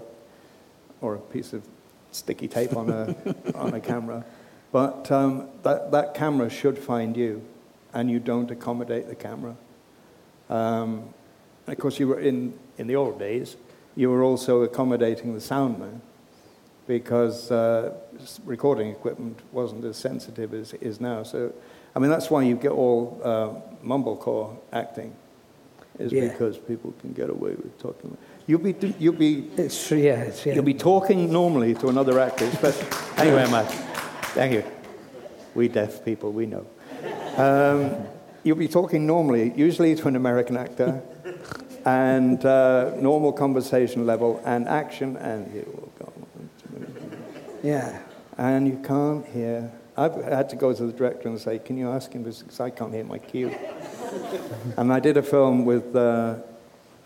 [1.01, 1.67] or a piece of
[2.13, 3.17] sticky tape on a,
[3.57, 4.25] on a camera.
[4.73, 7.43] But um, that, that camera should find you,
[7.93, 9.55] and you don't accommodate the camera.
[10.49, 11.11] Um,
[11.67, 13.57] of course, you were in, in the old days,
[13.95, 16.01] you were also accommodating the sound man
[16.87, 17.93] because uh,
[18.45, 21.23] recording equipment wasn't as sensitive as it is now.
[21.23, 21.53] So,
[21.95, 25.15] I mean, that's why you get all uh, mumblecore acting,
[25.99, 26.29] is Yeah.
[26.29, 28.17] because people can get away with talking.
[28.47, 30.23] You'll be, you'll be, It's yeah.
[30.23, 30.55] It's, yeah.
[30.55, 32.89] you'll be talking normally to another actor, especially.
[33.19, 33.71] anyway, Matt,
[34.35, 34.65] thank you.
[35.55, 36.67] We deaf people, we know.
[37.37, 38.07] Um,
[38.43, 41.03] you'll be talking normally, usually to an American actor,
[41.85, 46.13] and uh, normal conversation level, and action, and you will go.
[47.63, 48.01] yeah.
[48.39, 49.71] And you can't hear.
[49.97, 52.43] I've had to go to the director and say, "Can you ask him this?
[52.43, 53.55] Because I can't hear my cue."
[54.79, 55.95] and I did a film with.
[55.95, 56.37] Uh,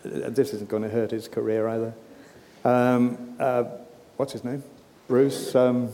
[0.04, 1.94] this isn't going to hurt his career either.
[2.64, 3.64] Um, uh,
[4.16, 4.62] what's his name?
[5.08, 5.54] Bruce.
[5.56, 5.92] Um,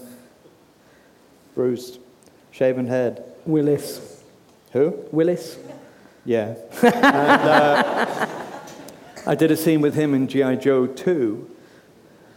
[1.54, 1.98] Bruce,
[2.50, 3.24] shaven head.
[3.44, 4.22] Willis.
[4.72, 5.04] Who?
[5.10, 5.58] Willis?
[6.24, 6.54] Yeah.
[6.82, 8.28] and, uh,
[9.26, 10.56] I did a scene with him in G.I.
[10.56, 11.50] Joe 2,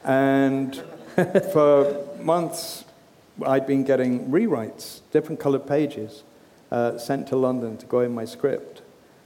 [0.04, 0.76] and
[1.54, 2.86] for months
[3.44, 6.24] I'd been getting rewrites, different colored pages,
[6.72, 8.82] uh, sent to London to go in my script.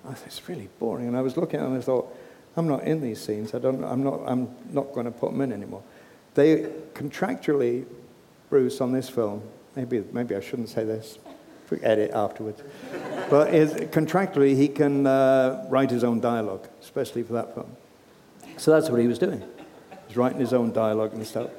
[0.05, 1.07] I thought, it's really boring.
[1.07, 2.15] And I was looking at it and I thought,
[2.55, 3.53] I'm not in these scenes.
[3.53, 5.83] I don't, I'm, not, I'm not going to put them in anymore.
[6.33, 7.85] They contractually,
[8.49, 9.43] Bruce, on this film,
[9.75, 11.19] maybe, maybe I shouldn't say this,
[11.69, 12.61] We edit afterwards.
[13.29, 17.75] But is, contractually, he can uh, write his own dialogue, especially for that film.
[18.57, 19.43] So that's what he was doing.
[20.07, 21.51] He's writing his own dialogue and stuff.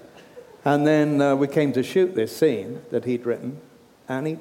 [0.64, 3.60] And then uh, we came to shoot this scene that he'd written,
[4.08, 4.38] and he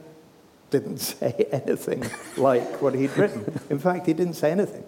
[0.69, 2.03] didn't say anything
[2.37, 3.59] like what he'd written.
[3.69, 4.83] In fact, he didn't say anything.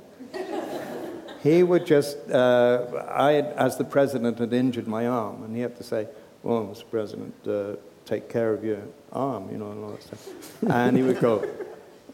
[1.43, 5.75] He would just, uh, I, as the president, had injured my arm, and he had
[5.77, 6.07] to say,
[6.43, 6.83] Well, Mr.
[6.89, 7.77] President, uh,
[8.11, 8.79] take care of your
[9.13, 10.27] arm, you know, and all that stuff.
[10.69, 11.37] And he would go,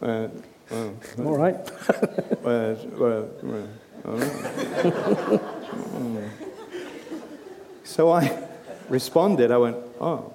[0.00, 0.28] uh,
[0.70, 0.94] well,
[1.26, 1.56] All right.
[2.44, 3.68] well, well, well,
[4.04, 4.32] all right.
[5.98, 6.28] Mm.
[7.82, 8.46] So I
[8.88, 10.32] responded, I went, oh.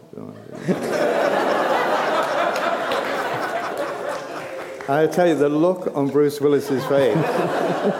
[4.90, 7.16] I tell you, the look on Bruce Willis's face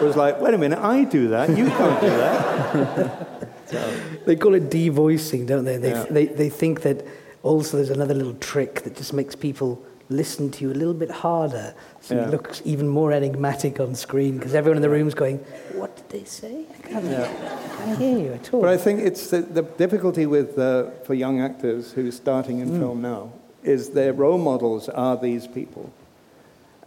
[0.02, 4.26] was like, wait a minute, I do that, you can't do that.
[4.26, 5.78] They call it devoicing, don't they?
[5.78, 6.04] They, Yeah.
[6.10, 6.26] they?
[6.26, 7.02] they think that
[7.44, 11.10] also there's another little trick that just makes people listen to you a little bit
[11.10, 11.74] harder.
[12.00, 12.24] So Yeah.
[12.24, 15.38] you look even more enigmatic on screen because everyone in the room's going,
[15.72, 16.64] What did they say?
[16.78, 18.60] I can't, I can't hear you at all.
[18.60, 22.58] But I think it's the, the difficulty with, uh, for young actors who are starting
[22.60, 25.90] in film now is their role models are these people.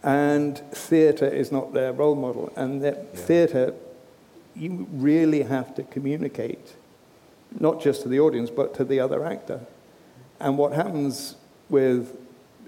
[0.02, 2.52] And theatre is not their role model.
[2.56, 3.74] And that theatre,
[4.54, 6.74] you really have to communicate,
[7.58, 9.60] not just to the audience, but to the other actor.
[10.40, 11.36] And what happens
[11.68, 12.16] with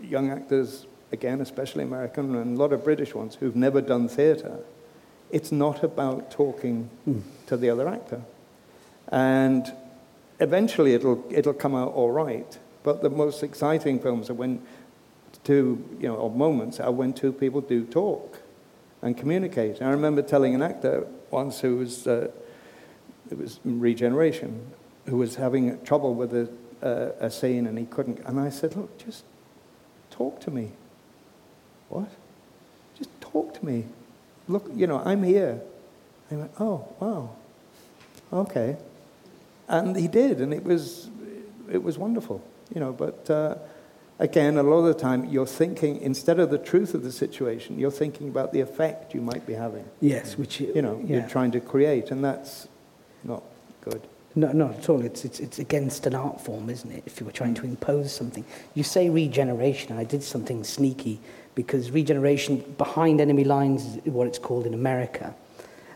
[0.03, 4.59] young actors, again, especially American and a lot of British ones who've never done theatre,
[5.31, 6.91] it's not about talking
[7.47, 8.23] to the other actor.
[9.09, 9.73] And
[10.41, 12.59] eventually it'll, it'll come out all right.
[12.83, 14.63] But the most exciting films are when
[15.45, 18.41] two, you know, or moments are when two people do talk
[19.03, 19.81] and communicate.
[19.81, 22.31] I remember telling an actor once who was, uh,
[23.31, 24.67] it was regeneration,
[25.07, 26.49] who was having trouble with a,
[26.83, 28.21] uh, a scene and he couldn't.
[28.27, 29.25] And I said, look, just
[30.11, 30.73] talk to me.
[31.89, 32.11] What?
[32.97, 33.87] Just talk to me.
[34.49, 35.61] Look, you know, I'm here.
[36.29, 37.31] And he went, oh, wow.
[38.33, 38.77] Okay.
[39.69, 41.09] And he did, and it was,
[41.71, 42.43] it was wonderful,
[42.75, 42.93] you know.
[42.93, 43.55] But uh,
[44.19, 47.79] again, a lot of the time, you're thinking, instead of the truth of the situation,
[47.79, 49.85] you're thinking about the effect you might be having.
[50.01, 51.19] yes, which You know, yeah.
[51.21, 52.67] you're trying to create, and that's
[53.23, 53.43] not
[53.83, 54.03] good.
[54.37, 55.01] No, not at all.
[55.05, 57.03] It's, it's, it's against an art form, isn't it?
[57.05, 58.45] If you were trying to impose something.
[58.75, 61.21] You say regeneration, and I did something sneaky
[61.57, 65.35] because regeneration behind enemy lines is what it's called in America.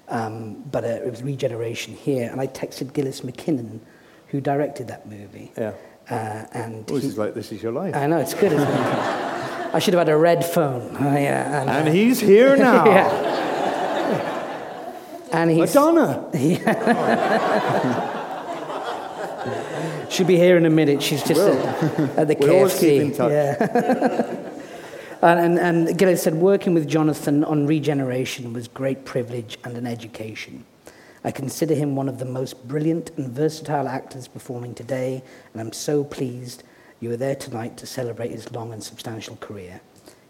[0.09, 2.29] Um, but uh, it was regeneration here.
[2.31, 3.81] And I texted Gillies MacKinnon,
[4.29, 5.53] who directed that movie.
[5.57, 5.73] Yeah.
[6.11, 7.95] Uh, and This he- is like, this is your life.
[7.95, 8.75] I know, it's good, isn't it?
[9.75, 10.97] I should have had a red phone.
[10.99, 12.85] Oh, yeah, and, And he's here now.
[12.85, 13.31] yeah.
[15.33, 16.31] And he's, Madonna.
[20.11, 21.03] She'll be here in a minute.
[21.03, 22.55] She's just at, at the We'll KFC.
[22.55, 23.31] always keep in touch.
[23.31, 24.41] Yeah.
[25.25, 29.87] And, and, and Gillies said, working with Jonathan on regeneration was great privilege and an
[29.87, 30.67] education.
[31.25, 35.23] I consider him one of the most brilliant and versatile actors performing today,
[35.55, 36.63] and I'm so pleased
[37.01, 39.81] you are there tonight to celebrate his long and substantial career.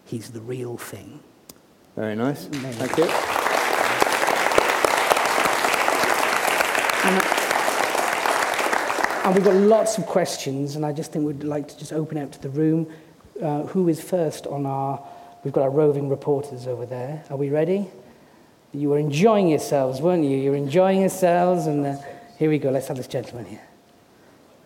[0.05, 1.19] He's the real thing.
[1.97, 2.47] Very nice.
[2.47, 2.87] Amazing.
[2.87, 3.44] Thank you.
[9.25, 12.19] And we've got lots of questions, and I just think we'd like to just open
[12.19, 12.87] out to the room.
[13.41, 15.03] Uh, who is first on our?
[15.43, 17.23] We've got our roving reporters over there.
[17.31, 17.87] Are we ready?
[18.71, 20.37] You were enjoying yourselves, weren't you?
[20.37, 21.97] You were enjoying yourselves, and uh,
[22.37, 22.69] here we go.
[22.69, 23.63] Let's have this gentleman here.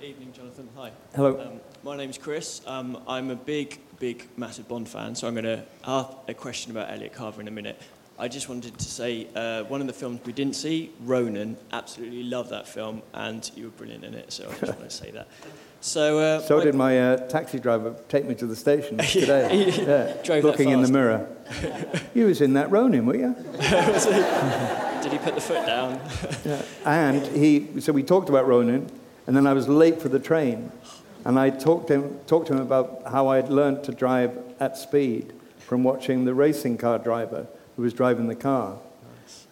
[0.02, 0.68] Evening, Jonathan.
[0.76, 0.92] Hi.
[1.16, 1.40] Hello.
[1.40, 2.62] Um, my name's Chris.
[2.68, 6.72] Um, I'm a big, big, massive Bond fan, so I'm going to ask a question
[6.72, 7.82] about Elliot Carver in a minute.
[8.20, 12.24] I just wanted to say uh, one of the films we didn't see, Ronin, absolutely
[12.24, 15.12] love that film, and you were brilliant in it, so I just want to say
[15.12, 15.30] that.
[15.80, 19.72] So, uh, So my- did my uh, taxi driver take me to the station today.
[19.72, 21.30] Yeah, Drove looking in the mirror.
[22.14, 23.34] you was in that Ronin, were you?
[25.02, 26.02] Did he put the foot down?
[26.44, 26.62] Yeah.
[26.86, 28.92] And he, so we talked about Ronin,
[29.28, 30.74] and then I was late for the train.
[31.24, 34.78] And I talked to him, talked to him about how I'd learned to drive at
[34.78, 37.48] speed from watching the racing car driver
[37.80, 38.78] who was driving the car.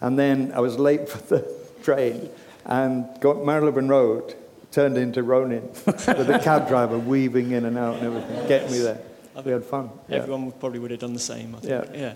[0.02, 1.50] And then I was late for the
[1.84, 2.30] train
[2.66, 4.36] and got Marylebone Road,
[4.70, 8.80] turned into Ronin, with the cab driver weaving in and out and everything, getting me
[8.80, 9.00] there.
[9.46, 9.92] We had fun.
[10.10, 11.82] Everyone would, probably would have done the same, I Yeah.
[11.84, 11.96] think.
[11.96, 12.14] Yeah.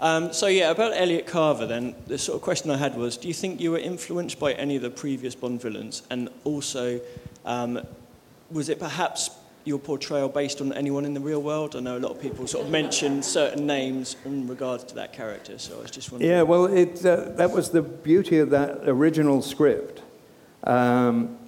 [0.00, 3.28] Um, so, yeah, about Elliot Carver, then, the sort of question I had was do
[3.28, 6.02] you think you were influenced by any of the previous Bond villains?
[6.10, 7.00] And also,
[7.44, 7.86] um,
[8.50, 9.30] was it perhaps
[9.64, 11.76] your portrayal based on anyone in the real world?
[11.76, 15.12] I know a lot of people sort of mention certain names in regards to that
[15.12, 16.30] character, so I was just wondering.
[16.30, 20.02] Yeah, well, it, uh, that was the beauty of that original script.
[20.64, 21.38] Um,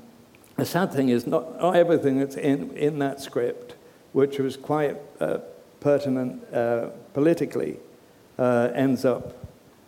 [0.57, 3.75] the sad thing is, not, not everything that's in, in that script,
[4.13, 5.39] which was quite uh,
[5.81, 7.79] pertinent uh, politically,
[8.39, 9.47] uh, ends up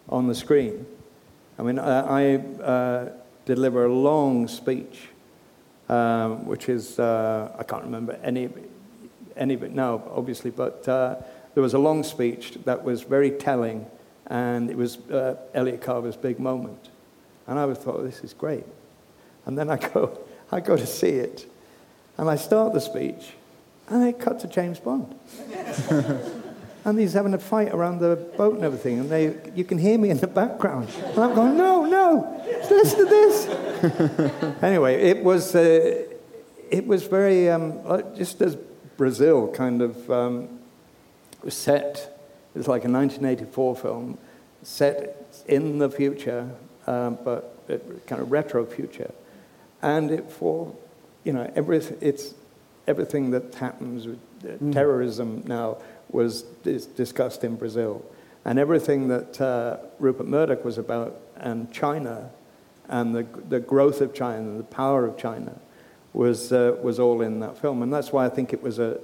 [0.08, 0.86] on the screen.
[1.58, 3.12] I mean, I, I uh,
[3.44, 5.08] deliver a long speech,
[5.88, 8.48] um, which is, uh, I can't remember any,
[9.36, 11.16] any of it now, obviously, but uh,
[11.54, 13.86] there was a long speech that was very telling,
[14.26, 16.90] and it was uh, Elliot Carver's big moment.
[17.46, 18.64] And I thought, this is great.
[19.46, 20.18] And then I go,
[20.50, 21.46] I go to see it,
[22.18, 23.32] and I start the speech,
[23.88, 25.14] and it cut to James Bond.
[26.86, 29.98] and he's having a fight around the boat and everything, and they, you can hear
[29.98, 30.88] me in the background.
[31.04, 33.48] And I'm going, no, no, listen to this.
[34.62, 36.06] anyway, it was, uh,
[36.70, 37.82] it was very, um,
[38.14, 38.54] just as
[38.96, 40.60] Brazil kind of um,
[41.42, 42.20] was set,
[42.54, 44.16] it was like a 1984 film,
[44.62, 46.48] set in the future,
[46.86, 49.10] um, but it, kind of retro future.
[49.82, 50.72] And it for,
[51.24, 52.34] you know, every, it's
[52.86, 55.78] everything that happens with uh, terrorism now
[56.10, 58.04] was dis- discussed in Brazil.
[58.44, 62.30] And everything that uh, Rupert Murdoch was about, and China,
[62.88, 65.58] and the, the growth of China, and the power of China,
[66.12, 67.82] was, uh, was all in that film.
[67.82, 69.00] And that's why I think it was a,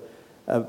[0.47, 0.65] a,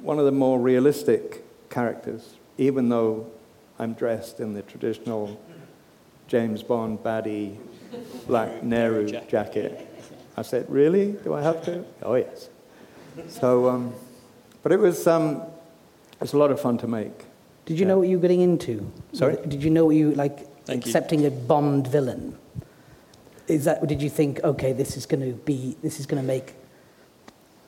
[0.00, 3.30] one of the more realistic characters, even though
[3.78, 5.40] I'm dressed in the traditional
[6.28, 7.56] James Bond baddie
[8.26, 9.88] black Nehru jacket.
[10.36, 11.12] I said, really?
[11.12, 11.84] Do I have to?
[12.02, 12.48] Oh, yes.
[13.28, 13.94] So, um,
[14.66, 17.12] but it was, um, it was a lot of fun to make.
[17.66, 17.90] Did you Yeah.
[17.90, 18.90] know what you were getting into?
[19.12, 19.36] Sorry?
[19.46, 20.90] Did you know what you like Thank you.
[20.90, 22.36] accepting a Bond villain?
[23.46, 23.86] Is that?
[23.86, 26.54] Did you think, okay, this is going to be, this is going to make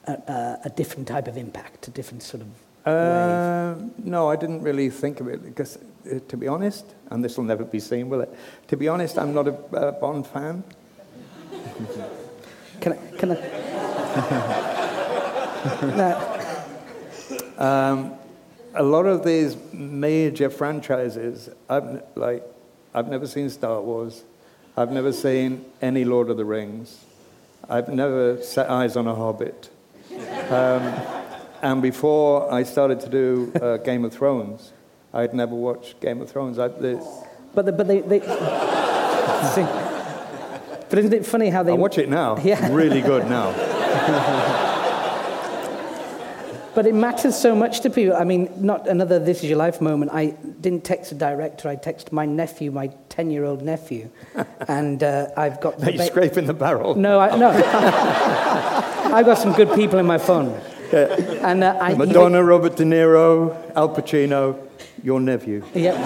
[0.09, 2.49] a, a, a different type of impact, a different sort of?
[2.85, 5.79] Uh, no, I didn't really think of it because,
[6.11, 8.35] uh, to be honest, and this will never be seen, will it?
[8.67, 10.65] To be honest, I'm not a uh, Bond fan.
[12.81, 12.97] Can I?
[13.19, 13.37] Can I?
[15.97, 16.38] no,
[17.59, 18.15] Um,
[18.75, 22.45] a lot of these major franchises, I've like,
[22.95, 24.23] I've never seen Star Wars.
[24.77, 27.05] I've never seen any Lord of the Rings.
[27.69, 29.71] I've never set eyes on a Hobbit.
[30.51, 30.95] Um,
[31.61, 34.73] and before I started to do uh, Game of Thrones,
[35.13, 36.59] I'd never watched Game of Thrones.
[36.59, 38.21] I, but the, but they, they
[39.55, 39.63] see,
[40.89, 42.39] but isn't it funny how they I watch it now.
[42.39, 42.73] Yeah.
[42.73, 44.65] Really good now.
[46.79, 48.15] But it matters so much to people.
[48.15, 50.13] I mean, not another "This Is Your Life" moment.
[50.15, 50.27] I
[50.61, 51.69] didn't text a director.
[51.69, 54.11] I texted my nephew, my ten-year-old nephew,
[54.69, 55.83] and uh, I've got.
[55.83, 56.95] Are you scraping the barrel?
[56.95, 57.51] No, I, no.
[59.13, 60.57] I've got some good people in my phone.
[60.93, 61.07] Yeah.
[61.43, 64.57] And uh, I, Madonna, Robert De Niro, Al Pacino,
[65.03, 65.65] your nephew.
[65.75, 65.99] Yeah.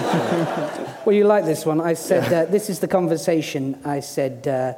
[1.05, 1.81] well, you like this one.
[1.81, 3.79] I said, uh, this is the conversation.
[3.85, 4.73] I said, uh,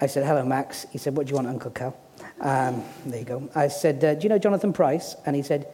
[0.00, 0.84] I said, hello, Max.
[0.90, 1.96] He said, what do you want, Uncle Cal?
[2.42, 3.48] Um, there you go.
[3.54, 5.14] I said, uh, do you know Jonathan Pryce?
[5.24, 5.68] And he said,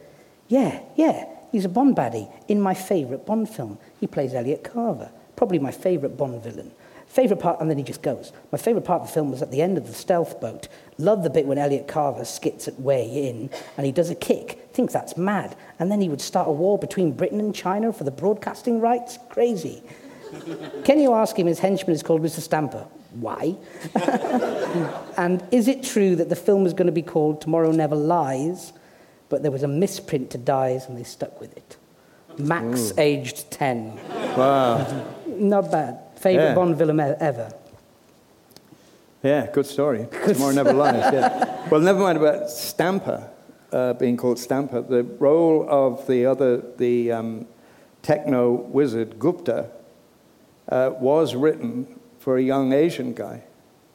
[0.47, 1.25] Yeah, yeah.
[1.51, 3.79] He's a Bond baddie in my favourite Bond film.
[3.99, 6.71] He plays Elliot Carver, probably my favourite Bond villain.
[7.07, 8.31] Favourite part, and then he just goes.
[8.51, 10.67] My favourite part of the film was at the end of the stealth boat.
[10.99, 14.69] Love the bit when Elliot Carver skits at way in and he does a kick.
[14.73, 15.57] Think that's mad.
[15.79, 19.17] And then he would start a war between Britain and China for the broadcasting rights.
[19.29, 19.81] Crazy.
[20.83, 22.41] Can you ask him his henchman is called Mr.
[22.41, 22.85] Stamper?
[23.11, 23.55] Why?
[25.17, 28.73] and is it true that the film was going to be called Tomorrow Never Lies,
[29.29, 31.77] but there was a misprint to Dies and they stuck with it?
[32.37, 32.95] Max, Ooh.
[32.97, 33.95] aged 10.
[34.37, 35.05] Wow.
[35.27, 35.99] Not bad.
[36.15, 36.55] Favourite yeah.
[36.55, 37.51] Bond villain ever?
[39.23, 40.07] Yeah, good story.
[40.25, 41.67] Tomorrow Never Lies, yeah.
[41.69, 43.29] Well, never mind about Stamper
[43.71, 44.81] uh, being called Stamper.
[44.81, 47.47] The role of the other, the um,
[48.01, 49.69] techno wizard Gupta,
[50.69, 53.43] uh, was written for a young Asian guy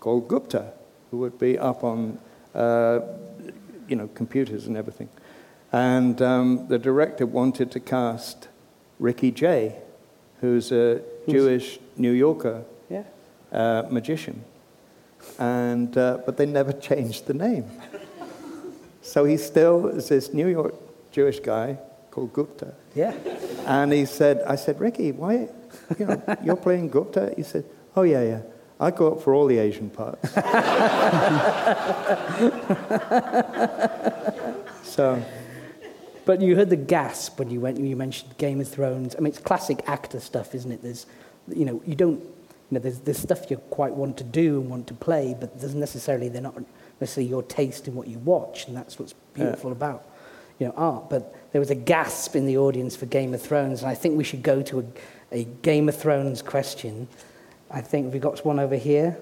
[0.01, 0.72] called Gupta,
[1.11, 2.18] who would be up on,
[2.55, 3.01] uh,
[3.89, 5.09] you know, computers and everything.
[5.72, 8.49] And um, the director wanted to cast
[8.99, 9.77] Ricky Jay,
[10.41, 13.05] who's a Jewish New Yorker yeah.
[13.53, 14.45] uh, magician.
[15.39, 17.64] And, uh, but they never changed the name.
[19.03, 20.75] so he still is this New York
[21.12, 21.79] Jewish guy
[22.11, 22.75] called Gupta.
[22.95, 23.14] Yeah.
[23.66, 25.49] And he said, I said, Ricky, why,
[25.99, 27.33] you know, you're playing Gupta?
[27.37, 27.64] He said,
[27.97, 28.42] oh, yeah, yeah.
[28.80, 30.34] I go up for all the Asian parts.
[34.82, 35.22] so.
[36.24, 39.14] But you heard the gasp when you went you mentioned Game of Thrones.
[39.16, 40.82] I mean, it's classic actor stuff, isn't it?
[40.82, 41.07] There's,
[41.49, 42.30] you know, you don't, you
[42.70, 45.74] know, there's, there's stuff you quite want to do and want to play, but there's
[45.74, 46.57] necessarily, they're not
[47.01, 49.76] necessarily your taste in what you watch, and that's what's beautiful yeah.
[49.76, 50.09] about,
[50.59, 51.11] you know, art.
[51.11, 54.16] But there was a gasp in the audience for Game of Thrones, and I think
[54.16, 57.07] we should go to a, a Game of Thrones question.
[57.75, 59.18] I think we got one over here.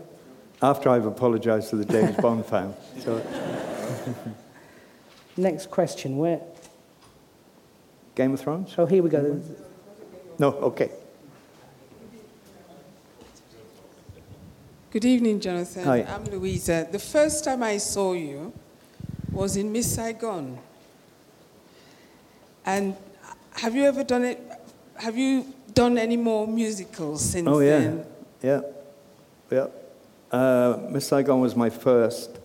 [0.60, 2.74] After I've apologized to the James Bond fan.
[3.00, 3.24] So.
[5.38, 6.18] Next question.
[6.18, 6.38] Where?
[8.14, 8.74] Game of Thrones?
[8.76, 9.40] Oh, here we go.
[10.38, 10.90] No, okay.
[14.90, 15.84] Good evening, Jonathan.
[15.84, 16.02] Hi.
[16.02, 16.86] I'm Louisa.
[16.92, 18.52] The first time I saw you
[19.30, 20.58] was in Miss Saigon.
[22.66, 22.94] And
[23.54, 24.42] have you ever done it?
[24.96, 27.78] Have you done any more musicals since oh, yeah.
[27.78, 28.11] then?
[28.42, 28.62] Yeah.
[29.50, 29.68] Yeah.
[30.32, 32.40] Uh, Miss Saigon was my first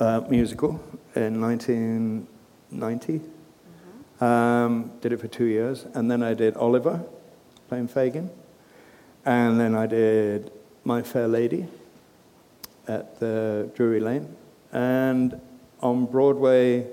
[0.00, 0.80] uh, musical
[1.14, 3.18] in 1990.
[3.18, 4.24] Mm-hmm.
[4.24, 5.84] Um, did it for two years.
[5.92, 7.04] And then I did Oliver,
[7.68, 8.30] playing Fagin.
[9.26, 10.50] And then I did
[10.84, 11.66] My Fair Lady
[12.88, 14.34] at the Drury Lane.
[14.72, 15.38] And
[15.82, 16.86] on Broadway,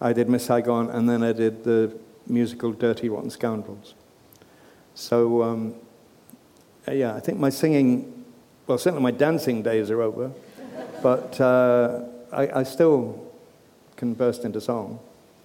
[0.00, 3.94] I did Miss Saigon, and then I did the musical Dirty Rotten Scoundrels.
[4.94, 5.74] So, um,
[6.92, 8.24] yeah, I think my singing,
[8.66, 10.30] well, certainly my dancing days are over,
[11.02, 13.32] but uh, I, I, still
[13.96, 15.00] can burst into song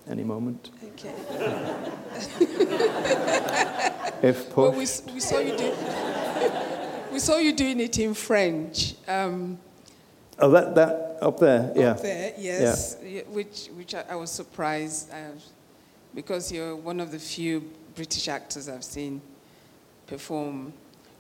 [0.08, 0.70] any moment.
[0.94, 1.14] Okay.
[4.22, 4.58] if pushed.
[4.58, 5.74] Well, we, we, saw you do,
[7.12, 8.96] we saw you doing it in French.
[9.08, 9.58] Um,
[10.40, 11.92] oh, that, that up there, yeah.
[11.92, 13.22] Up there, yes, yeah.
[13.30, 15.32] which, which I, I was surprised uh,
[16.14, 19.22] because you're one of the few British actors I've seen
[20.08, 20.74] perform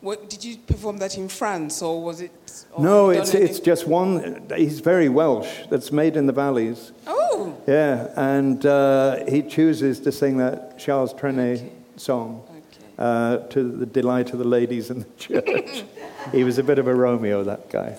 [0.04, 2.66] what, did you perform that in France, or was it?
[2.74, 4.45] Or no, it's, it's just one.
[4.54, 5.49] He's very Welsh.
[5.70, 6.91] That's made in the valleys.
[7.08, 7.58] Oh.
[7.66, 11.72] Yeah, and uh, he chooses to sing that Charles Trenet okay.
[11.95, 12.86] song okay.
[12.97, 15.86] Uh, to the delight of the ladies in the church.
[16.34, 17.97] he was a bit of a Romeo, that guy.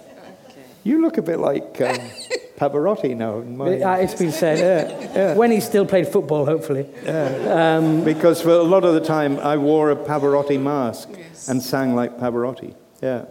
[0.51, 0.63] Okay.
[0.83, 1.81] You look a bit like.
[1.81, 1.99] Um,
[2.57, 3.39] Pavarotti now.
[3.39, 5.13] Uh, it's been said, yeah.
[5.15, 5.35] yeah.
[5.35, 6.89] When he still played football, hopefully.
[7.05, 7.77] Yeah.
[7.79, 11.49] Um, because for a lot of the time, I wore a Pavarotti mask yes.
[11.49, 12.75] and sang like Pavarotti.
[13.03, 13.25] Yeah.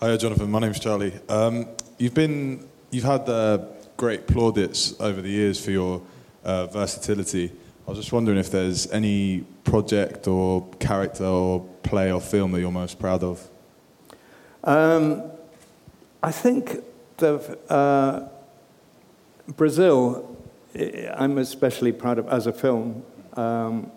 [0.00, 0.50] Hi, Jonathan.
[0.50, 1.12] My name's Charlie.
[1.28, 1.66] Um,
[1.98, 3.58] you've been, you've had uh,
[3.96, 6.02] great plaudits over the years for your
[6.44, 7.52] uh, versatility.
[7.86, 12.60] I was just wondering if there's any project or character or play or film that
[12.60, 13.48] you're most proud of.
[14.62, 15.22] Um,
[16.22, 16.78] I think
[17.22, 18.28] of uh,
[19.56, 20.36] Brazil,
[21.14, 23.02] I'm especially proud of as a film
[23.34, 23.90] um,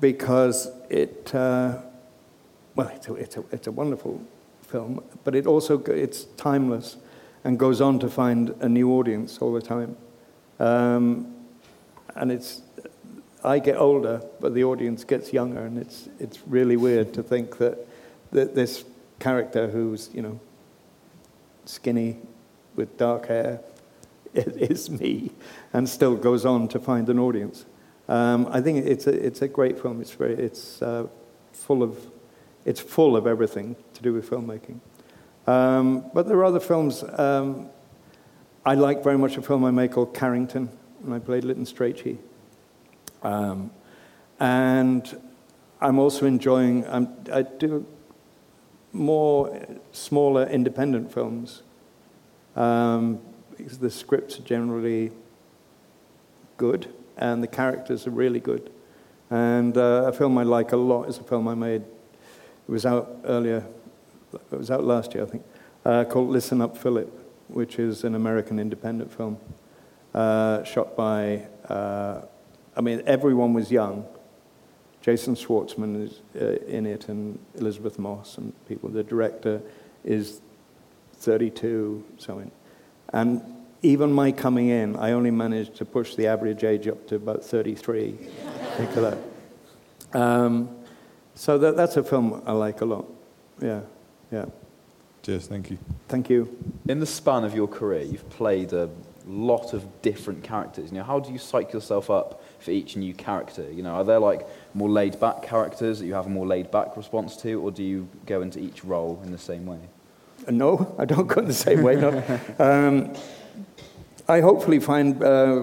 [0.00, 1.78] because it, uh,
[2.74, 4.20] well, it's a, it's, a, it's a wonderful
[4.62, 6.96] film, but it also it's timeless
[7.44, 9.96] and goes on to find a new audience all the time.
[10.58, 11.34] Um,
[12.14, 12.62] and it's,
[13.44, 17.58] I get older, but the audience gets younger, and it's, it's really weird to think
[17.58, 17.86] that,
[18.32, 18.84] that this
[19.20, 20.40] character who's, you know,
[21.64, 22.16] skinny
[22.76, 23.60] with dark hair
[24.34, 25.30] is me
[25.72, 27.64] and still goes on to find an audience.
[28.08, 30.00] Um, I think it's a, it's a great film.
[30.00, 31.06] It's, very, it's, uh,
[31.52, 31.98] full of,
[32.64, 34.80] it's full of everything to do with filmmaking.
[35.46, 37.02] Um, but there are other films.
[37.02, 37.68] Um,
[38.64, 40.68] I like very much a film I made called Carrington,
[41.04, 42.18] and I played Lytton Strachey.
[43.22, 43.70] Um,
[44.38, 45.20] and
[45.80, 47.86] I'm also enjoying, I'm, I do
[48.92, 51.62] more smaller independent films
[52.56, 53.20] um,
[53.58, 55.12] the scripts are generally
[56.56, 58.70] good and the characters are really good.
[59.30, 61.82] And uh, a film I like a lot is a film I made.
[61.82, 63.64] It was out earlier,
[64.52, 65.44] it was out last year, I think,
[65.84, 67.12] uh, called Listen Up Philip,
[67.48, 69.38] which is an American independent film
[70.14, 72.22] uh, shot by, uh,
[72.76, 74.06] I mean, everyone was young.
[75.00, 78.88] Jason Schwartzman is uh, in it, and Elisabeth Moss and people.
[78.88, 79.60] The director
[80.02, 80.40] is
[81.18, 82.50] 32, something.
[83.12, 83.42] And
[83.82, 87.44] even my coming in, I only managed to push the average age up to about
[87.44, 88.12] 33.
[88.76, 89.02] Think of
[90.12, 90.18] that.
[90.18, 90.76] Um,
[91.34, 93.06] so that, that's a film I like a lot.
[93.60, 93.82] Yeah,
[94.32, 94.46] yeah.
[95.22, 95.78] Cheers, thank you.
[96.08, 96.56] Thank you.
[96.88, 98.88] In the span of your career, you've played a
[99.26, 100.90] lot of different characters.
[100.90, 103.70] You know, how do you psych yourself up for each new character?
[103.70, 106.70] You know, are there like more laid back characters that you have a more laid
[106.70, 109.80] back response to, or do you go into each role in the same way?
[110.46, 111.96] Uh, no, I don't go in the same way.
[111.96, 112.22] No.
[112.58, 113.14] Um,
[114.28, 115.58] I hopefully find uh,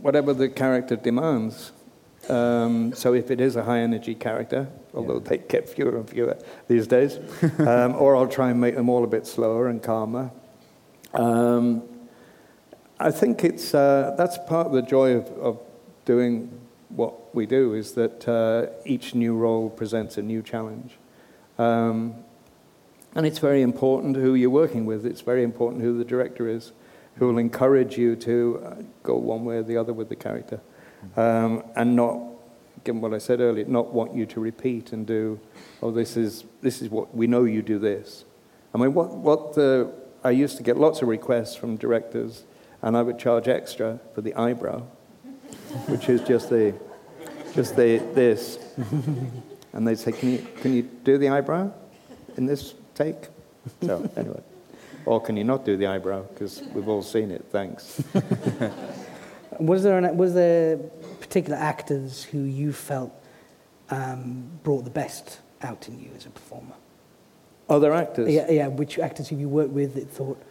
[0.00, 1.72] whatever the character demands.
[2.28, 5.28] Um, so if it is a high energy character, although Yeah.
[5.28, 6.36] they get fewer and fewer
[6.68, 7.18] these days,
[7.58, 10.30] um, or I'll try and make them all a bit slower and calmer.
[11.12, 11.82] Um,
[12.98, 15.58] I think it's uh, that's part of the joy of, of
[16.04, 16.48] doing
[16.88, 20.92] what we do is that uh, each new role presents a new challenge.
[21.58, 22.14] Um,
[23.14, 25.06] and it's very important who you're working with.
[25.06, 26.72] It's very important who the director is,
[27.16, 30.60] who will encourage you to uh, go one way or the other with the character.
[31.16, 32.20] Um, and not,
[32.82, 35.38] given what I said earlier, not want you to repeat and do,
[35.80, 38.24] oh, this is, this is what, we know you do this.
[38.74, 39.92] I mean, what, what the,
[40.24, 42.44] I used to get lots of requests from directors,
[42.82, 44.80] and I would charge extra for the eyebrow,
[45.86, 46.74] which is just the,
[47.54, 48.58] just the, this.
[49.72, 51.72] and they'd say, can you, can you do the eyebrow
[52.36, 53.28] in this take?
[53.82, 54.42] So, anyway.
[55.06, 56.22] Or can you not do the eyebrow?
[56.22, 58.02] Because we've all seen it, thanks.
[59.60, 60.78] Was there, an, was there
[61.20, 63.12] particular actors who you felt
[63.88, 66.74] um, brought the best out in you as a performer?
[67.68, 68.32] Other actors?
[68.32, 68.66] Yeah, yeah.
[68.66, 70.42] Which actors have you worked with that thought?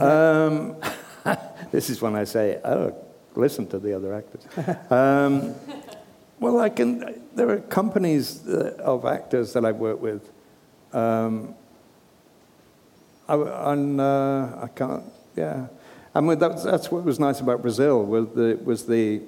[0.00, 0.76] Um,
[1.70, 2.94] this is when I say, oh,
[3.36, 4.44] listen to the other actors.
[4.90, 5.54] Um,
[6.40, 7.22] well, I can.
[7.34, 10.28] There are companies uh, of actors that I've worked with.
[10.92, 11.54] Um,
[13.28, 15.04] I, on, uh, I can't.
[15.36, 15.68] Yeah,
[16.14, 18.04] I mean that's that's what was nice about Brazil.
[18.04, 19.22] Was the was the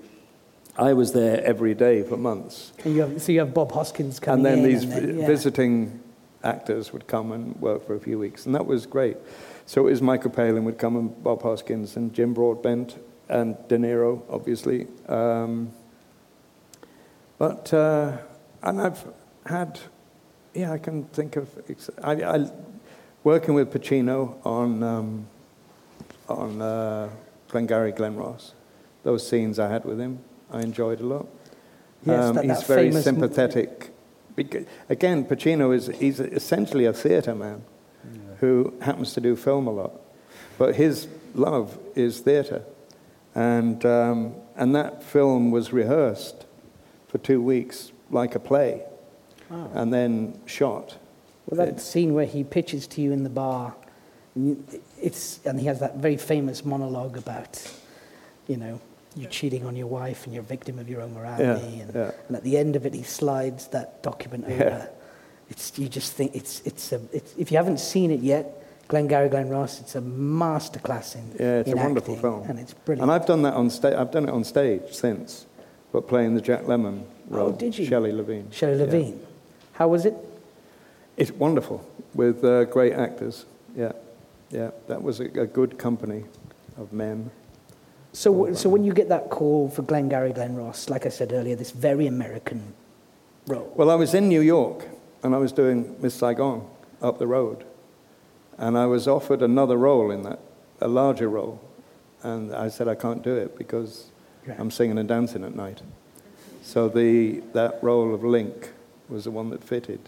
[0.76, 2.72] I was there every day for months.
[2.84, 4.72] And you have, so you have Bob Hoskins coming and then in.
[4.72, 5.26] these and then, yeah.
[5.26, 6.00] visiting
[6.42, 9.16] actors would come and work for a few weeks, and that was great.
[9.66, 12.96] So it was Michael Palin would come, and Bob Hoskins, and Jim Broadbent,
[13.28, 14.86] and De Niro, obviously.
[15.08, 15.72] Um,
[17.38, 18.16] but uh,
[18.62, 19.04] and I've
[19.46, 19.78] had,
[20.54, 21.48] yeah, I can think of.
[21.68, 22.50] ex- I, I
[23.24, 25.26] working with Pacino on um,
[26.28, 27.08] on uh,
[27.48, 28.52] Glengarry Glen Ross.
[29.02, 31.26] Those scenes I had with him, I enjoyed a lot.
[32.04, 33.90] Yes, Um, that- he's that very sympathetic.
[34.36, 37.62] Beca- Again, Pacino is he's essentially a theatre man
[38.40, 39.92] who happens to do film a lot,
[40.58, 42.62] but his love is theatre,
[43.34, 46.46] and um, and that film was rehearsed
[47.08, 48.82] for two weeks like a play,
[49.52, 49.68] Ah.
[49.74, 50.96] and then shot.
[51.46, 53.74] Well, that scene where he pitches to you in the bar,
[54.34, 57.60] and, you, it's, and he has that very famous monologue about,
[58.48, 58.80] you know,
[59.14, 61.76] you're cheating on your wife and you're a victim of your own morality.
[61.76, 62.10] Yeah, and, yeah.
[62.28, 64.54] and at the end of it, he slides that document over.
[64.54, 64.86] Yeah.
[65.50, 69.28] It's, you just think it's, it's a, it's, if you haven't seen it yet, Glengarry
[69.28, 72.72] Glen Ross, it's a masterclass in Yeah, it's in a wonderful acting, film, and it's
[72.72, 73.02] brilliant.
[73.02, 73.94] And I've done that on stage.
[73.94, 75.46] I've done it on stage since,
[75.92, 77.48] but playing the Jack Lemmon oh, role.
[77.48, 77.84] Oh, did you?
[77.84, 78.52] Shelley Levene.
[78.52, 78.78] Shelley.
[78.78, 79.18] Levene.
[79.72, 80.14] How was it?
[81.16, 83.46] It's wonderful with uh, great actors.
[83.76, 83.92] Yeah,
[84.50, 84.70] yeah.
[84.88, 86.24] That was a, a good company
[86.76, 87.30] of men.
[88.12, 91.32] So, w- so when you get that call for Glengarry Glen Ross, like I said
[91.32, 92.74] earlier, this very American
[93.46, 93.72] role.
[93.76, 94.86] Well, I was in New York
[95.22, 96.66] and I was doing Miss Saigon
[97.00, 97.64] up the road,
[98.58, 100.38] and I was offered another role in that,
[100.80, 101.60] a larger role,
[102.22, 104.06] and I said I can't do it because
[104.44, 104.58] Right.
[104.58, 105.82] I'm singing and dancing at night.
[106.62, 108.70] So the that role of Lingk
[109.12, 110.00] was the one that fitted.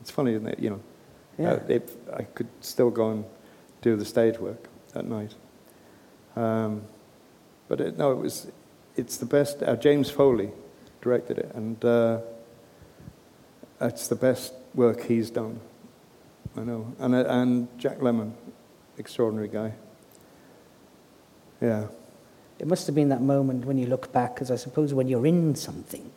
[0.00, 0.58] It's funny, isn't it?
[0.58, 0.80] You know,
[1.38, 1.52] Yeah.
[1.52, 1.82] uh, if
[2.12, 3.24] I could still go and
[3.82, 5.34] do the stage work at night.
[6.36, 6.82] Um,
[7.68, 8.46] but it, no, it was.
[8.96, 9.62] It's the best.
[9.62, 10.50] Uh, James Foley
[11.00, 12.18] directed it, and uh,
[13.80, 15.60] it's the best work he's done.
[16.56, 18.32] I know, and uh, and Jack Lemmon,
[18.98, 19.72] extraordinary guy.
[21.60, 21.86] Yeah.
[22.58, 25.26] it must have been that moment when you look back, because I suppose when you're
[25.26, 26.10] in something,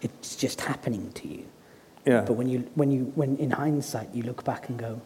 [0.00, 1.44] it's just happening to you.
[2.04, 2.22] Yeah.
[2.22, 5.00] But when you, when you, when in hindsight, you look back and go,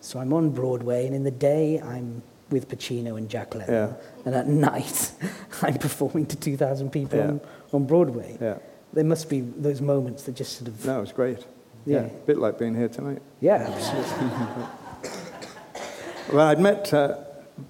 [0.00, 3.68] so I'm on Broadway, and in the day, I'm with Pacino and Jack Lemmon.
[3.68, 3.92] Yeah.
[4.24, 5.12] And at night,
[5.62, 7.26] I'm performing to 2,000 people Yeah.
[7.26, 7.40] on,
[7.74, 8.38] on Broadway.
[8.40, 8.58] Yeah.
[8.94, 11.44] There must be those moments that just sort of, No, it's great.
[11.84, 12.00] Yeah.
[12.00, 12.06] Yeah.
[12.06, 13.20] A bit like being here tonight.
[13.40, 14.66] yeah, absolutely.
[16.32, 17.16] Well, I'd met uh,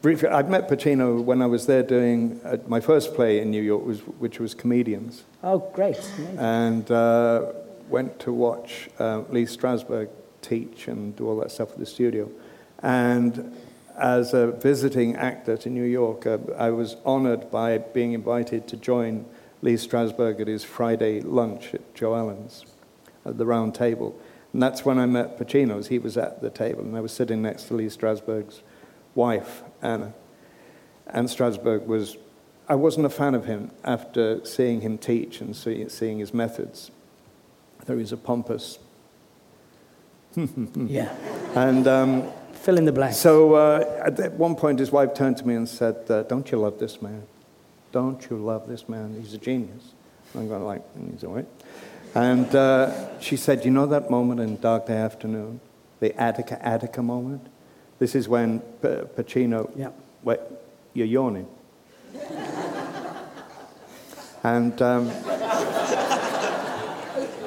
[0.03, 0.29] briefly.
[0.31, 3.85] I'd met Pacino when I was there doing uh, my first play in New York,
[3.85, 5.97] was, which was Comedians, oh, great.
[6.19, 6.39] Amazing.
[6.39, 7.53] and uh,
[7.89, 10.09] went to watch uh, Lee Strasberg
[10.43, 12.31] teach and do all that stuff at the studio.
[12.83, 13.57] And
[13.97, 18.77] as a visiting actor to New York, uh, I was honored by being invited to
[18.77, 19.27] join
[19.61, 22.65] Lee Strasberg at his Friday lunch at Joe Allen's
[23.25, 24.19] at the round table.
[24.53, 25.89] And that's when I met Pacino's.
[25.89, 28.63] He was at the table, and I was sitting next to Lee Strasberg's
[29.15, 30.15] wife, Anna.
[31.07, 32.17] And Strasberg was,
[32.69, 36.91] I wasn't a fan of him after seeing him teach and see, seeing his methods.
[37.89, 38.79] I thought he was a pompous.
[40.77, 41.11] Yeah.
[41.55, 43.17] And um, Fill in the blanks.
[43.17, 46.59] so uh, at one point, his wife turned to me and said, uh, Don't you
[46.59, 47.23] love this man?
[47.91, 49.17] Don't you love this man?
[49.19, 49.95] He's a genius.
[50.35, 51.47] I'm going like, "Mm, he's all right.
[52.15, 55.61] And uh, she said, You know that moment in Dog Day Afternoon?
[56.01, 57.47] The Attica Attica moment?
[57.99, 59.91] This is when P- Pacino, Yeah.
[60.23, 60.41] wait,
[60.93, 61.47] you're yawning.
[64.45, 65.11] and um,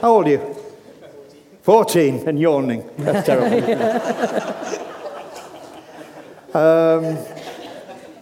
[0.01, 0.55] how old are you?
[1.61, 2.89] 14 and yawning.
[2.97, 4.77] That's terrible.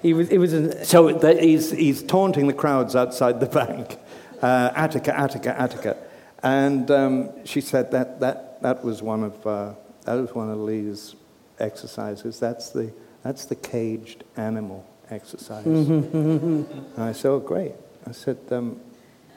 [0.02, 3.98] He was, it was an, So the, he's, he's taunting the crowds outside the bank.
[4.42, 5.98] Uh, Attica, Attica, Attica.
[6.42, 9.74] And um, she said that, that, that, was one of, uh,
[10.06, 11.16] that was one of Lee's
[11.60, 12.40] exercises.
[12.40, 15.66] That's the, that's the caged animal exercise.
[15.66, 17.74] and I said, oh, great.
[18.08, 18.80] I said, um,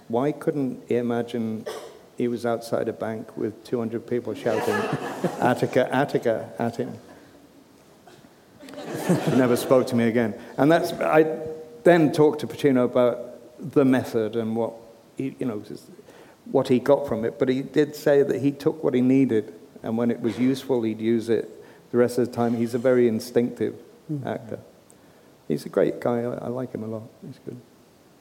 [0.07, 1.67] why couldn't he imagine
[2.17, 4.75] he was outside a bank with 200 people shouting,
[5.41, 6.99] Attica, Attica at him?
[9.25, 10.35] She never spoke to me again.
[10.57, 11.39] And that's, I
[11.85, 14.75] then talked to Pacino about the method and what
[15.17, 15.63] he, you know,
[16.45, 17.39] what he got from it.
[17.39, 20.83] But he did say that he took what he needed, and when it was useful,
[20.83, 21.49] he'd use it.
[21.91, 23.75] The rest of the time, he's a very instinctive
[24.11, 24.27] mm-hmm.
[24.27, 24.61] actor.
[25.49, 26.21] He's a great guy.
[26.21, 27.03] I, I like him a lot.
[27.27, 27.61] He's good.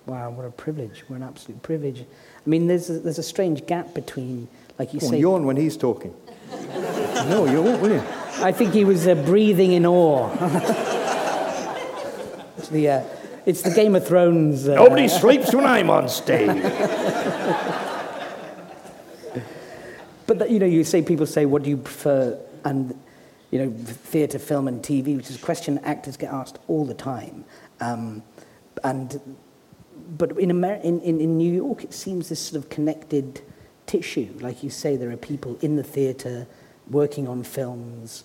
[0.06, 1.04] Wow, what a privilege.
[1.08, 2.02] What an absolute privilege.
[2.02, 4.48] I mean, there's a, there's a strange gap between,
[4.80, 6.16] like you Come on, say, yawn when he's talking.
[6.50, 8.04] no, you won't, will you?
[8.38, 10.30] I think he was uh, breathing in awe.
[12.58, 13.04] it's, the, uh,
[13.46, 14.68] it's the Game of Thrones.
[14.68, 16.50] Uh, Nobody sleeps when I'm on stage.
[20.32, 22.98] But that, you know, you say people say, "What do you prefer?" And
[23.50, 26.94] you know, theatre, film, and TV, which is a question actors get asked all the
[26.94, 27.44] time.
[27.82, 28.24] Um,
[28.82, 29.20] and
[30.18, 33.42] but in, Amer- in, in, in New York, it seems this sort of connected
[33.86, 34.34] tissue.
[34.40, 36.48] Like you say, there are people in the theatre
[36.90, 38.24] working on films,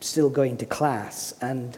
[0.00, 1.34] still going to class.
[1.40, 1.76] And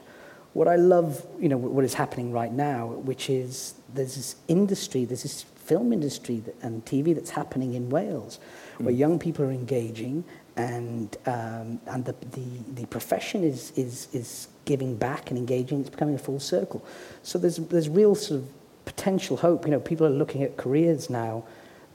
[0.53, 5.05] what I love, you know, what is happening right now, which is there's this industry,
[5.05, 8.39] there's this film industry that, and TV that's happening in Wales,
[8.79, 10.25] where young people are engaging
[10.57, 15.81] and, um, and the, the, the profession is, is, is giving back and engaging.
[15.81, 16.85] It's becoming a full circle.
[17.23, 18.49] So there's, there's real sort of
[18.91, 19.65] potential hope.
[19.67, 21.45] You know, people are looking at careers now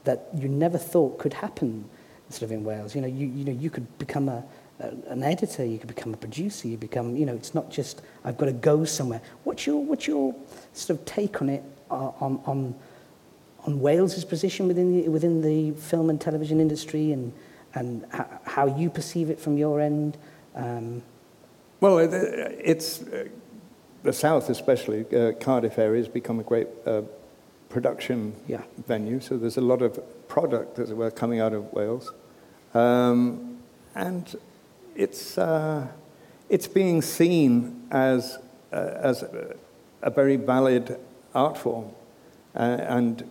[0.04, 1.84] that you never thought could happen
[2.30, 2.94] sort of in Wales.
[2.94, 4.42] You know, you, you know, you could become a,
[4.80, 8.02] a, an editor, you could become a producer, you become, you know, it's not just,
[8.24, 9.20] I've got to go somewhere.
[9.44, 10.34] What's your, what's your
[10.72, 12.74] sort of take on it, uh, on, on,
[13.66, 17.32] on Wales's position within the, within the film and television industry and,
[17.74, 18.06] and
[18.44, 20.16] how you perceive it from your end?
[20.54, 21.02] Um,
[21.80, 23.28] well, it, uh, it's uh,
[24.06, 27.02] the south, especially uh, Cardiff area, has become a great uh,
[27.68, 28.62] production Yeah.
[28.86, 29.20] venue.
[29.20, 29.98] So there's a lot of
[30.28, 32.12] product, as it were, coming out of Wales,
[32.74, 33.58] um,
[33.94, 34.34] and
[34.94, 35.86] it's uh,
[36.48, 38.38] it's being seen as
[38.72, 39.56] uh, as a,
[40.02, 40.98] a very valid
[41.34, 41.86] art form,
[42.54, 43.24] uh, and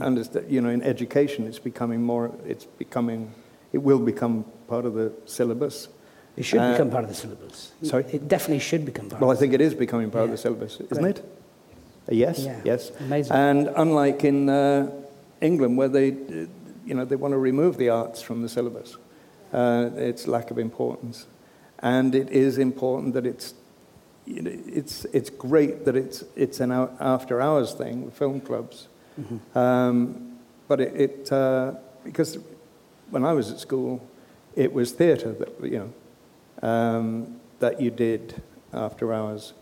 [0.00, 2.30] understand, you know, in education, it's becoming more.
[2.46, 3.32] It's becoming.
[3.72, 5.88] It will become part of the syllabus.
[6.36, 7.72] It should Uh, become part of the syllabus.
[7.82, 8.04] sorry?
[8.12, 10.80] It definitely should become part Well, I think it is becoming part of the syllabus,
[10.80, 11.18] isn't Great.
[11.18, 11.24] it?
[12.08, 12.60] A yes, Yeah.
[12.64, 12.90] yes.
[13.00, 13.32] Amazing.
[13.36, 14.90] And unlike in uh,
[15.40, 16.46] England, where they, uh,
[16.86, 18.96] you know, they want to remove the arts from the syllabus,
[19.52, 21.26] uh, its lack of importance,
[21.78, 23.54] and it is important that it's,
[24.26, 26.70] you know, it's, it's great that it's, it's an
[27.00, 28.88] after-hours thing with film clubs,
[29.20, 29.56] Mm-hmm.
[29.58, 30.32] um,
[30.66, 31.70] but it, it uh,
[32.02, 32.36] because
[33.10, 34.00] when I was at school,
[34.56, 35.92] it was theatre that you know
[36.64, 38.42] um, that you did
[38.72, 39.52] after hours,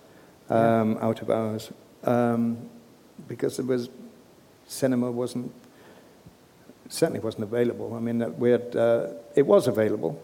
[0.48, 1.70] um, out of hours.
[2.04, 2.58] Um,
[3.28, 3.88] because it was
[4.66, 5.52] cinema wasn't
[6.88, 7.94] certainly wasn't available.
[7.94, 10.22] I mean, we had uh, it was available.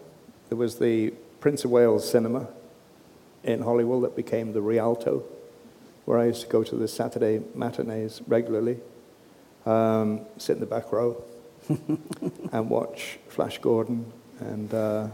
[0.49, 2.47] There was the Prince of Wales Cinema
[3.43, 5.23] in Holywell that became the Rialto,
[6.05, 8.77] where I used to go to the Saturday matinees regularly,
[9.65, 11.23] um, sit in the back row,
[12.51, 15.07] and watch Flash Gordon and uh,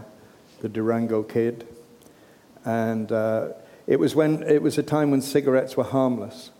[0.61, 1.67] the Durango Kid,
[2.63, 3.49] and uh,
[3.87, 6.51] it was when it was a time when cigarettes were harmless.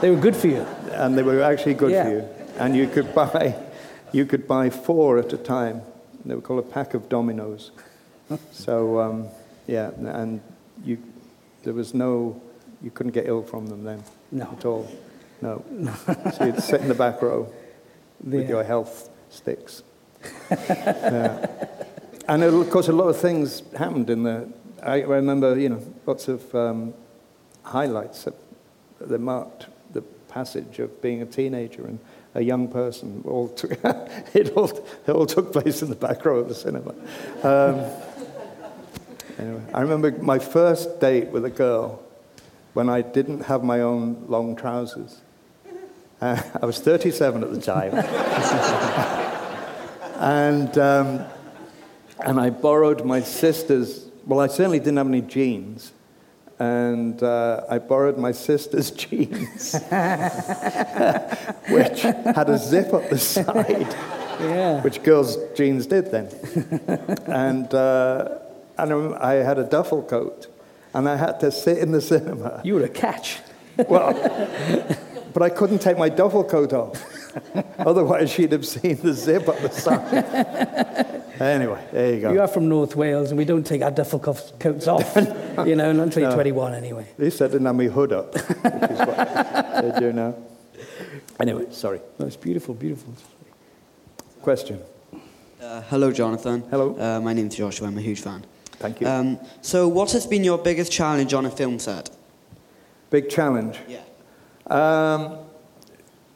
[0.00, 0.66] They were good for you.
[0.92, 2.04] and they were actually good Yeah.
[2.04, 2.24] for you.
[2.58, 3.54] And you could buy,
[4.12, 5.82] you could buy four at a time.
[6.24, 7.70] They were called a pack of dominoes.
[8.50, 9.28] so um,
[9.66, 10.40] yeah, and
[10.84, 10.98] you,
[11.62, 12.40] there was no,
[12.82, 14.02] you couldn't get ill from them then
[14.32, 14.48] No.
[14.58, 14.90] at all.
[15.40, 15.62] No.
[16.36, 17.52] so you'd sit in the back row
[18.24, 19.82] with your health sticks.
[20.50, 21.46] yeah.
[22.28, 24.48] And of course, a lot of things happened in the.
[24.82, 26.92] I remember, you know, lots of um,
[27.62, 28.34] highlights that,
[29.00, 32.00] that marked the passage of being a teenager and
[32.34, 33.22] a young person.
[33.26, 33.70] All took,
[34.34, 34.70] it, all,
[35.06, 36.94] it all took place in the back row of the cinema.
[37.44, 37.84] Um,
[39.38, 42.02] anyway, I remember my first date with a girl
[42.74, 45.20] when I didn't have my own long trousers.
[46.20, 47.94] Uh, I was 37 at the time.
[50.20, 51.24] and, um,
[52.24, 55.92] and I borrowed my sister's, well, I certainly didn't have any jeans.
[56.58, 59.74] And uh, I borrowed my sister's jeans,
[61.68, 63.94] which had a zip up the side,
[64.40, 64.80] Yeah.
[64.82, 66.28] which girls' jeans did then.
[67.26, 68.38] and uh,
[68.78, 70.46] and I had a duffel coat,
[70.94, 72.60] and I had to sit in the cinema.
[72.64, 73.38] You were a catch.
[73.88, 74.12] Well,
[75.34, 77.02] but I couldn't take my duffel coat off.
[77.78, 81.22] Otherwise, she'd have seen the zip up the side.
[81.40, 82.32] Anyway, there you go.
[82.32, 85.16] You are from North Wales, and we don't take our duffel coats off.
[85.66, 87.06] you know, not until you're 21 anyway.
[87.12, 88.44] At least I didn't have my hood up, which
[88.90, 90.34] is what they do now.
[91.38, 92.00] Anyway, sorry.
[92.18, 93.14] No, it's beautiful, beautiful.
[94.42, 94.80] Question.
[95.60, 96.62] Uh, hello, Jonathan.
[96.70, 96.98] Hello.
[96.98, 97.88] Uh, my name's Joshua.
[97.88, 98.44] I'm a huge fan.
[98.78, 99.06] Thank you.
[99.06, 102.10] Um, so, what has been your biggest challenge on a film set?
[103.10, 103.78] Big challenge.
[103.88, 104.02] Yeah.
[104.66, 105.38] Um,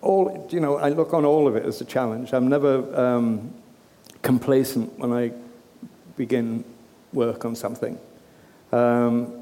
[0.01, 2.33] all, you know, I look on all of it as a challenge.
[2.33, 3.55] I'm never um,
[4.23, 5.33] complacent when I
[6.17, 6.65] begin
[7.13, 7.99] work on something.
[8.73, 9.33] Um,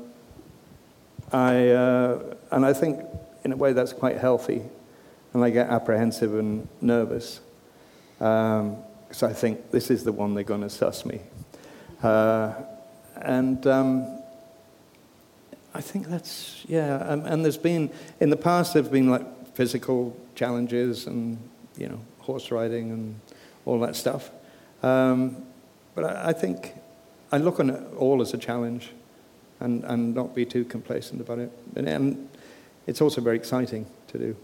[1.33, 3.01] I, uh, and I think,
[3.45, 4.62] in a way, that's quite healthy.
[5.35, 7.41] And I get apprehensive and nervous
[8.18, 11.20] because I think this is the one they're going to suss me.
[12.03, 12.55] Uh,
[13.20, 14.20] and um,
[15.74, 19.55] I think that's, yeah, and, and there's been, in the past, there have been like
[19.55, 21.39] physical challenges and,
[21.76, 23.20] you know, horse riding and
[23.66, 24.31] all that stuff.
[24.83, 25.45] Um,
[25.95, 26.74] but I, I think
[27.33, 28.91] I look on it all as a challenge
[29.61, 31.53] and, and not be too complacent about it.
[31.76, 32.29] And, and
[32.87, 34.37] it's also very exciting to do.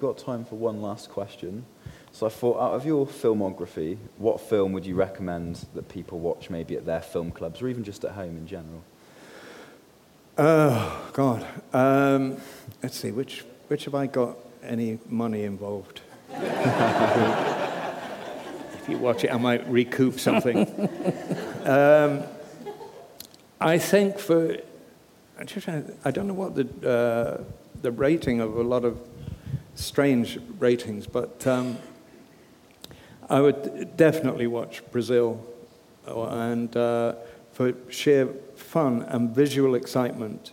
[0.00, 1.64] Got time for one last question.
[2.12, 6.50] So I thought, out of your filmography, what film would you recommend that people watch
[6.50, 8.82] maybe at their film clubs or even just at home in general?
[10.36, 11.46] Oh, God.
[11.72, 12.38] Um,
[12.82, 16.00] let's see, which, which have I got any money involved?
[18.82, 20.58] if you watch it, I might recoup something.
[21.64, 22.24] um,
[23.60, 24.56] I think for,
[25.38, 27.44] I'm just trying to- I don't know what the, uh,
[27.80, 28.98] the rating of a lot of
[29.76, 31.78] strange ratings, but um,
[33.30, 35.44] I would definitely watch Brazil,
[36.08, 37.14] uh, and uh,
[37.52, 38.26] for sheer
[38.56, 40.52] fun and visual excitement,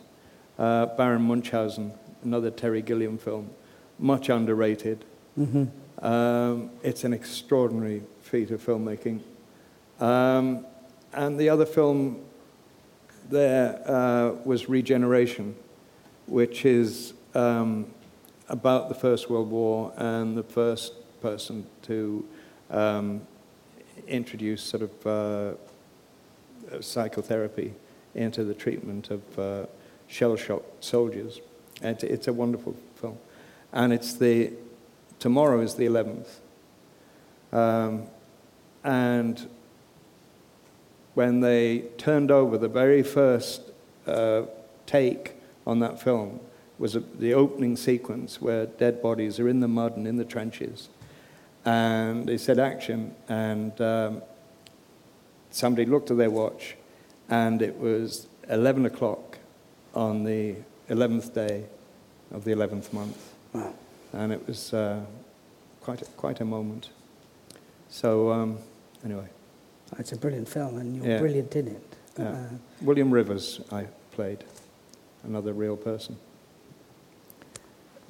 [0.59, 3.49] uh, Baron Munchausen, another Terry Gilliam film,
[3.97, 5.03] much underrated.
[6.01, 9.21] Um, it's an extraordinary feat of filmmaking.
[9.99, 10.65] Um,
[11.13, 12.21] and the other film
[13.29, 15.55] there uh, was Regeneration,
[16.27, 17.87] which is um,
[18.47, 22.23] about the First World War and the first person to
[22.69, 23.21] um,
[24.07, 27.73] introduce sort of uh, psychotherapy
[28.13, 29.65] into the treatment of uh,
[30.07, 31.41] shell-shocked soldiers.
[31.81, 33.17] It's, it's a wonderful film.
[33.73, 34.53] And it's the,
[35.17, 36.27] tomorrow is the 11th.
[37.51, 38.03] Um,
[38.83, 39.49] and
[41.13, 43.61] when they turned over the very first
[44.07, 44.43] uh,
[44.85, 45.33] take
[45.67, 46.39] on that film
[46.77, 50.25] was a, the opening sequence where dead bodies are in the mud and in the
[50.25, 50.89] trenches.
[51.65, 54.21] And they said action, and um,
[55.51, 56.75] somebody looked at their watch,
[57.27, 59.37] and it was 11 o'clock
[59.93, 60.55] on the
[60.89, 61.65] 11th day
[62.31, 63.33] of the 11th month.
[63.53, 63.73] Wow.
[64.13, 65.01] And it was uh,
[65.81, 66.89] quite, a, quite a moment.
[67.89, 68.57] So, um,
[69.03, 69.27] anyway,
[69.97, 71.19] It's a brilliant film, and you're Yeah.
[71.19, 71.81] brilliant in it.
[72.17, 72.29] Yeah.
[72.29, 72.37] Uh,
[72.83, 74.43] William Rivers, I played,
[75.23, 76.17] another real person.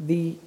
[0.02, 0.38] the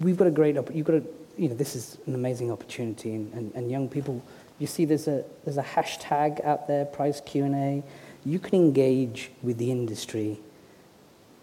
[0.00, 1.02] we've got a great, opp- you've got a,
[1.38, 4.22] you know, this is an amazing opportunity, and, and, and young people,
[4.58, 7.82] you see there's a, there's a hashtag out there, prize Q&A.
[8.24, 10.38] You can engage with the industry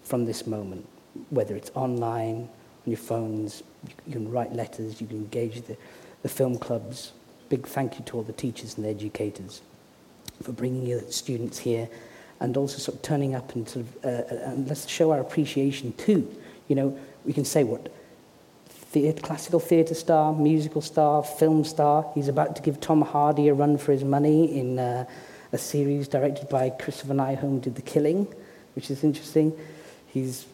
[0.04, 0.86] from this moment,
[1.30, 2.50] whether it's online, on
[2.86, 5.78] your phones, you, you can write letters, you can engage the,
[6.24, 7.12] the film clubs.
[7.50, 9.62] Big thank you to all the teachers and the educators
[10.42, 11.88] for bringing your students here
[12.40, 15.20] and also sort of turning up and sort of, uh, uh and let's show our
[15.20, 16.28] appreciation too.
[16.68, 17.94] You know, we can say what
[18.94, 22.10] theater, classical theatre star, musical star, film star.
[22.16, 25.06] He's about to give Tom Hardy a run for his money in uh,
[25.52, 28.28] a series directed by Christopher Nyholm, did The Killing,
[28.76, 29.54] which is interesting.
[30.08, 30.46] He's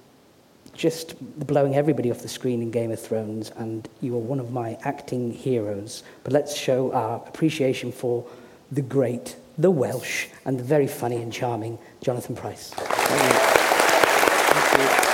[0.80, 1.16] just
[1.46, 4.78] blowing everybody off the screen in Game of Thrones, and you are one of my
[4.84, 6.04] acting heroes.
[6.24, 8.26] But let's show our appreciation for
[8.72, 12.70] the great, the Welsh, and the very funny and charming Jonathan Price.
[12.70, 13.40] Thank you.
[14.80, 15.09] Thank you.